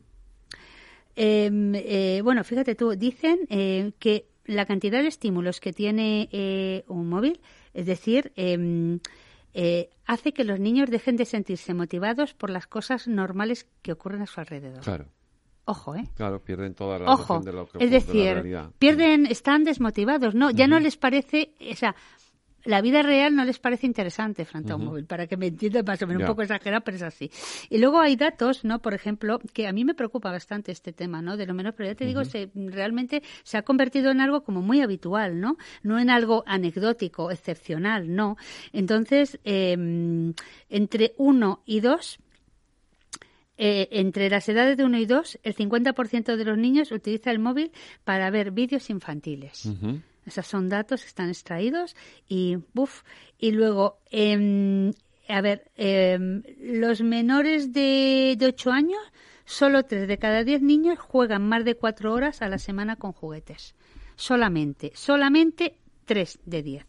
em, 1.15 1.75
eh, 1.75 2.21
bueno, 2.23 2.43
fíjate 2.43 2.75
tú, 2.75 2.95
dicen 2.95 3.39
eh, 3.49 3.91
que 3.99 4.27
la 4.45 4.65
cantidad 4.65 5.01
de 5.01 5.07
estímulos 5.07 5.59
que 5.59 5.73
tiene 5.73 6.29
eh, 6.31 6.83
un 6.87 7.09
móvil, 7.09 7.39
es 7.73 7.85
decir, 7.85 8.31
em, 8.35 8.99
hace 10.05 10.33
que 10.33 10.43
los 10.43 10.59
niños 10.59 10.89
dejen 10.89 11.17
de 11.17 11.25
sentirse 11.25 11.73
motivados 11.73 12.33
por 12.33 12.49
las 12.49 12.67
cosas 12.67 13.07
normales 13.07 13.67
que 13.81 13.91
ocurren 13.91 14.21
a 14.21 14.25
su 14.25 14.39
alrededor. 14.39 14.81
Claro. 14.81 15.05
Ojo, 15.65 15.95
¿eh? 15.95 16.09
Claro, 16.15 16.43
pierden 16.43 16.73
toda 16.73 16.97
la 16.97 17.13
Ojo, 17.13 17.39
de 17.39 17.53
lo 17.53 17.67
que 17.67 17.83
es 17.83 17.91
decir, 17.91 18.43
pierden, 18.79 19.27
están 19.27 19.63
desmotivados, 19.63 20.33
no, 20.33 20.49
ya 20.49 20.67
no 20.67 20.79
les 20.79 20.97
parece, 20.97 21.53
o 21.71 21.75
sea, 21.75 21.95
la 22.63 22.81
vida 22.81 23.01
real 23.01 23.35
no 23.35 23.45
les 23.45 23.59
parece 23.59 23.85
interesante 23.87 24.45
frente 24.45 24.73
a 24.73 24.75
un 24.75 24.85
móvil, 24.85 25.05
para 25.05 25.27
que 25.27 25.37
me 25.37 25.47
entiendan 25.47 25.85
más 25.85 26.01
o 26.01 26.07
menos, 26.07 26.21
un 26.21 26.27
poco 26.27 26.41
exagerado, 26.41 26.83
pero 26.83 26.97
es 26.97 27.03
así. 27.03 27.31
Y 27.69 27.77
luego 27.77 27.99
hay 27.99 28.15
datos, 28.15 28.63
¿no? 28.63 28.79
Por 28.79 28.93
ejemplo, 28.93 29.39
que 29.53 29.67
a 29.67 29.71
mí 29.71 29.85
me 29.85 29.93
preocupa 29.93 30.31
bastante 30.31 30.71
este 30.71 30.93
tema, 30.93 31.21
¿no? 31.21 31.37
De 31.37 31.45
lo 31.45 31.53
menos, 31.53 31.73
pero 31.75 31.89
ya 31.89 31.95
te 31.95 32.05
digo, 32.05 32.23
se, 32.25 32.51
realmente 32.53 33.23
se 33.43 33.57
ha 33.57 33.63
convertido 33.63 34.11
en 34.11 34.21
algo 34.21 34.43
como 34.43 34.61
muy 34.61 34.81
habitual, 34.81 35.39
¿no? 35.39 35.57
No 35.83 35.99
en 35.99 36.09
algo 36.09 36.43
anecdótico, 36.45 37.31
excepcional, 37.31 38.13
no. 38.13 38.37
Entonces, 38.73 39.39
em, 39.43 40.33
entre 40.69 41.13
uno 41.17 41.61
y 41.65 41.79
dos, 41.79 42.19
eh, 43.57 43.87
entre 43.91 44.29
las 44.29 44.49
edades 44.49 44.75
de 44.77 44.83
uno 44.83 44.97
y 44.97 45.05
dos, 45.05 45.39
el 45.43 45.53
50% 45.55 46.35
de 46.35 46.45
los 46.45 46.57
niños 46.57 46.91
utiliza 46.91 47.31
el 47.31 47.39
móvil 47.39 47.71
para 48.03 48.29
ver 48.31 48.51
vídeos 48.51 48.89
infantiles. 48.89 49.69
Esos 50.25 50.47
son 50.47 50.69
datos 50.69 51.01
que 51.01 51.07
están 51.07 51.29
extraídos 51.29 51.95
y, 52.27 52.57
buf, 52.73 53.03
y 53.39 53.51
luego, 53.51 53.99
em, 54.11 54.91
a 55.27 55.41
ver, 55.41 55.71
em, 55.75 56.43
los 56.59 57.01
menores 57.01 57.73
de, 57.73 58.35
de 58.37 58.45
8 58.45 58.71
años, 58.71 59.01
solo 59.45 59.83
3 59.83 60.07
de 60.07 60.17
cada 60.17 60.43
10 60.43 60.61
niños 60.61 60.99
juegan 60.99 61.47
más 61.47 61.65
de 61.65 61.75
4 61.75 62.13
horas 62.13 62.41
a 62.41 62.49
la 62.49 62.59
semana 62.59 62.95
con 62.95 63.13
juguetes. 63.13 63.75
Solamente, 64.15 64.91
solamente 64.95 65.77
3 66.05 66.39
de 66.45 66.63
10. 66.63 66.85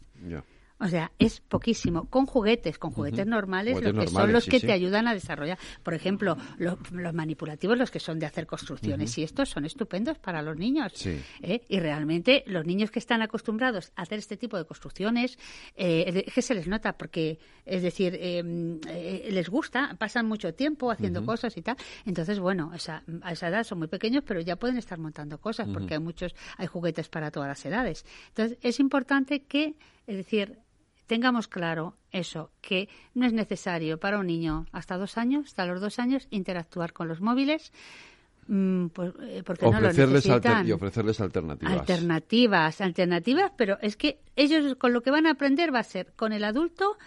O 0.83 0.87
sea, 0.89 1.11
es 1.17 1.39
poquísimo. 1.39 2.09
Con 2.09 2.25
juguetes, 2.25 2.77
con 2.77 2.91
juguetes 2.91 3.25
normales, 3.25 3.81
lo 3.81 3.93
que 3.93 4.07
son 4.07 4.33
los 4.33 4.45
que 4.45 4.59
te 4.59 4.73
ayudan 4.73 5.07
a 5.07 5.13
desarrollar. 5.13 5.57
Por 5.81 5.93
ejemplo, 5.93 6.35
los, 6.57 6.77
manipulativos, 7.13 7.77
los 7.77 7.89
que 7.89 8.01
son 8.01 8.19
de 8.19 8.25
hacer 8.25 8.45
construcciones 8.45 9.17
y 9.17 9.23
estos 9.23 9.49
son 9.49 9.63
estupendos 9.63 10.17
para 10.19 10.41
los 10.41 10.57
niños. 10.57 10.91
¿eh? 11.05 11.61
Y 11.69 11.79
realmente 11.79 12.43
los 12.47 12.65
niños 12.65 12.91
que 12.91 12.99
están 12.99 13.21
acostumbrados 13.21 13.93
a 13.95 14.01
hacer 14.01 14.19
este 14.19 14.35
tipo 14.35 14.57
de 14.57 14.65
construcciones, 14.65 15.39
eh, 15.77 16.23
es 16.27 16.33
que 16.33 16.41
se 16.41 16.53
les 16.53 16.67
nota 16.67 16.97
porque, 16.97 17.39
es 17.65 17.81
decir, 17.81 18.17
em, 18.19 18.79
eh, 18.89 19.29
les 19.31 19.47
gusta, 19.47 19.95
pasan 19.97 20.27
mucho 20.27 20.53
tiempo 20.53 20.91
haciendo 20.91 21.25
cosas 21.25 21.55
y 21.55 21.61
tal. 21.61 21.77
Entonces, 22.05 22.39
bueno, 22.39 22.71
a 22.73 23.31
esa 23.31 23.47
edad 23.47 23.63
son 23.63 23.79
muy 23.79 23.87
pequeños, 23.87 24.25
pero 24.27 24.41
ya 24.41 24.57
pueden 24.57 24.77
estar 24.77 24.99
montando 24.99 25.37
cosas 25.37 25.69
porque 25.73 25.93
hay 25.93 26.01
muchos, 26.01 26.35
hay 26.57 26.67
juguetes 26.67 27.07
para 27.07 27.31
todas 27.31 27.47
las 27.47 27.65
edades. 27.65 28.05
Entonces, 28.29 28.57
es 28.61 28.81
importante 28.81 29.43
que, 29.43 29.75
es 30.07 30.17
decir, 30.17 30.57
tengamos 31.07 31.47
claro 31.47 31.95
eso, 32.11 32.51
que 32.61 32.89
no 33.13 33.25
es 33.25 33.33
necesario 33.33 33.99
para 33.99 34.19
un 34.19 34.27
niño 34.27 34.65
hasta 34.71 34.97
dos 34.97 35.17
años, 35.17 35.47
hasta 35.47 35.65
los 35.65 35.81
dos 35.81 35.99
años, 35.99 36.27
interactuar 36.29 36.93
con 36.93 37.07
los 37.07 37.21
móviles. 37.21 37.71
Mm, 38.47 38.87
pues, 38.87 39.13
eh, 39.21 39.41
porque 39.45 39.65
ofrecerles 39.65 40.27
no 40.27 40.39
lo 40.39 40.67
y 40.67 40.71
ofrecerles 40.73 41.21
alternativas. 41.21 41.79
Alternativas, 41.79 42.81
alternativas, 42.81 43.51
pero 43.55 43.77
es 43.81 43.95
que 43.95 44.19
ellos 44.35 44.75
con 44.75 44.91
lo 44.91 45.01
que 45.01 45.11
van 45.11 45.25
a 45.27 45.31
aprender 45.31 45.73
va 45.73 45.79
a 45.79 45.83
ser 45.83 46.11
con 46.15 46.33
el 46.33 46.43
adulto, 46.43 46.97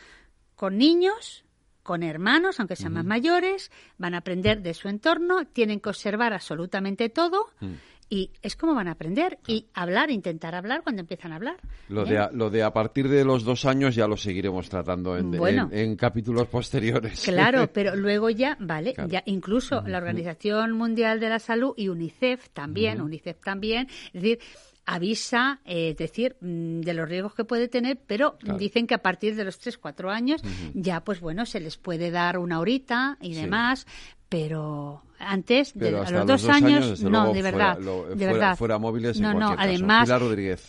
con 0.54 0.78
niños, 0.78 1.44
con 1.86 2.02
hermanos, 2.02 2.58
aunque 2.58 2.74
sean 2.74 2.94
más 2.94 3.04
mayores, 3.04 3.70
van 3.96 4.14
a 4.14 4.18
aprender 4.18 4.60
de 4.60 4.74
su 4.74 4.88
entorno, 4.88 5.46
tienen 5.46 5.78
que 5.78 5.88
observar 5.88 6.32
absolutamente 6.32 7.08
todo. 7.10 7.46
Mm. 7.60 7.74
Y 8.08 8.30
es 8.40 8.54
como 8.54 8.74
van 8.74 8.86
a 8.86 8.92
aprender 8.92 9.38
y 9.48 9.66
hablar, 9.74 10.10
intentar 10.10 10.54
hablar 10.54 10.82
cuando 10.82 11.00
empiezan 11.00 11.32
a 11.32 11.36
hablar. 11.36 11.56
Lo, 11.88 12.04
de, 12.04 12.18
a, 12.18 12.30
lo 12.32 12.50
de 12.50 12.62
a 12.62 12.72
partir 12.72 13.08
de 13.08 13.24
los 13.24 13.42
dos 13.42 13.64
años 13.64 13.96
ya 13.96 14.06
lo 14.06 14.16
seguiremos 14.16 14.68
tratando 14.68 15.16
en, 15.16 15.34
en, 15.72 15.96
capítulos 15.96 16.46
posteriores. 16.46 17.22
Claro, 17.24 17.66
pero 17.72 17.96
luego 17.96 18.30
ya, 18.30 18.56
vale, 18.60 18.94
ya 19.08 19.22
incluso 19.26 19.82
la 19.82 19.98
Organización 19.98 20.72
Mundial 20.72 21.18
de 21.18 21.30
la 21.30 21.40
Salud 21.40 21.74
y 21.76 21.88
UNICEF 21.88 22.48
también, 22.50 23.00
UNICEF 23.00 23.40
también, 23.40 23.88
es 24.12 24.22
decir, 24.22 24.38
avisa, 24.86 25.60
eh, 25.64 25.90
es 25.90 25.96
decir, 25.96 26.36
mm, 26.40 26.80
de 26.80 26.94
los 26.94 27.08
riesgos 27.08 27.34
que 27.34 27.44
puede 27.44 27.68
tener, 27.68 27.98
pero 28.06 28.38
dicen 28.56 28.86
que 28.86 28.94
a 28.94 29.02
partir 29.02 29.34
de 29.34 29.44
los 29.44 29.58
3, 29.58 29.78
4 29.78 30.10
años 30.10 30.42
ya, 30.74 31.02
pues 31.02 31.20
bueno, 31.20 31.44
se 31.44 31.60
les 31.60 31.76
puede 31.76 32.10
dar 32.10 32.38
una 32.38 32.60
horita 32.60 33.18
y 33.20 33.34
demás, 33.34 33.86
pero 34.28 35.02
antes, 35.18 35.74
de, 35.74 35.88
a 35.88 36.10
los, 36.10 36.26
dos, 36.26 36.48
años, 36.48 37.00
no, 37.02 37.32
de 37.32 37.42
verdad, 37.42 37.78
de 37.78 38.26
verdad. 38.26 38.56
Fuera 38.56 38.78
móviles 38.78 39.20
no, 39.20 39.34
no, 39.34 39.54
además, 39.56 40.08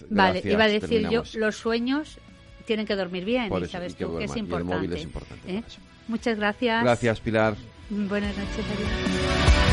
vale, 0.10 0.41
iba 0.43 0.63
a 0.63 0.67
decir 0.67 1.10
yo, 1.10 1.23
los 1.36 1.55
sueños 1.57 2.19
tienen 2.65 2.86
que 2.86 2.95
dormir 2.95 3.25
bien, 3.25 3.51
y 3.53 3.65
sabes 3.67 3.95
tú 3.95 4.17
que 4.17 4.25
es 4.25 4.36
importante. 4.36 4.95
es 4.95 5.03
importante 5.03 5.57
¿eh? 5.57 5.63
Muchas 6.07 6.38
gracias. 6.38 6.83
Gracias, 6.83 7.19
Pilar. 7.19 7.55
Buenas 7.89 8.36
noches. 8.38 9.66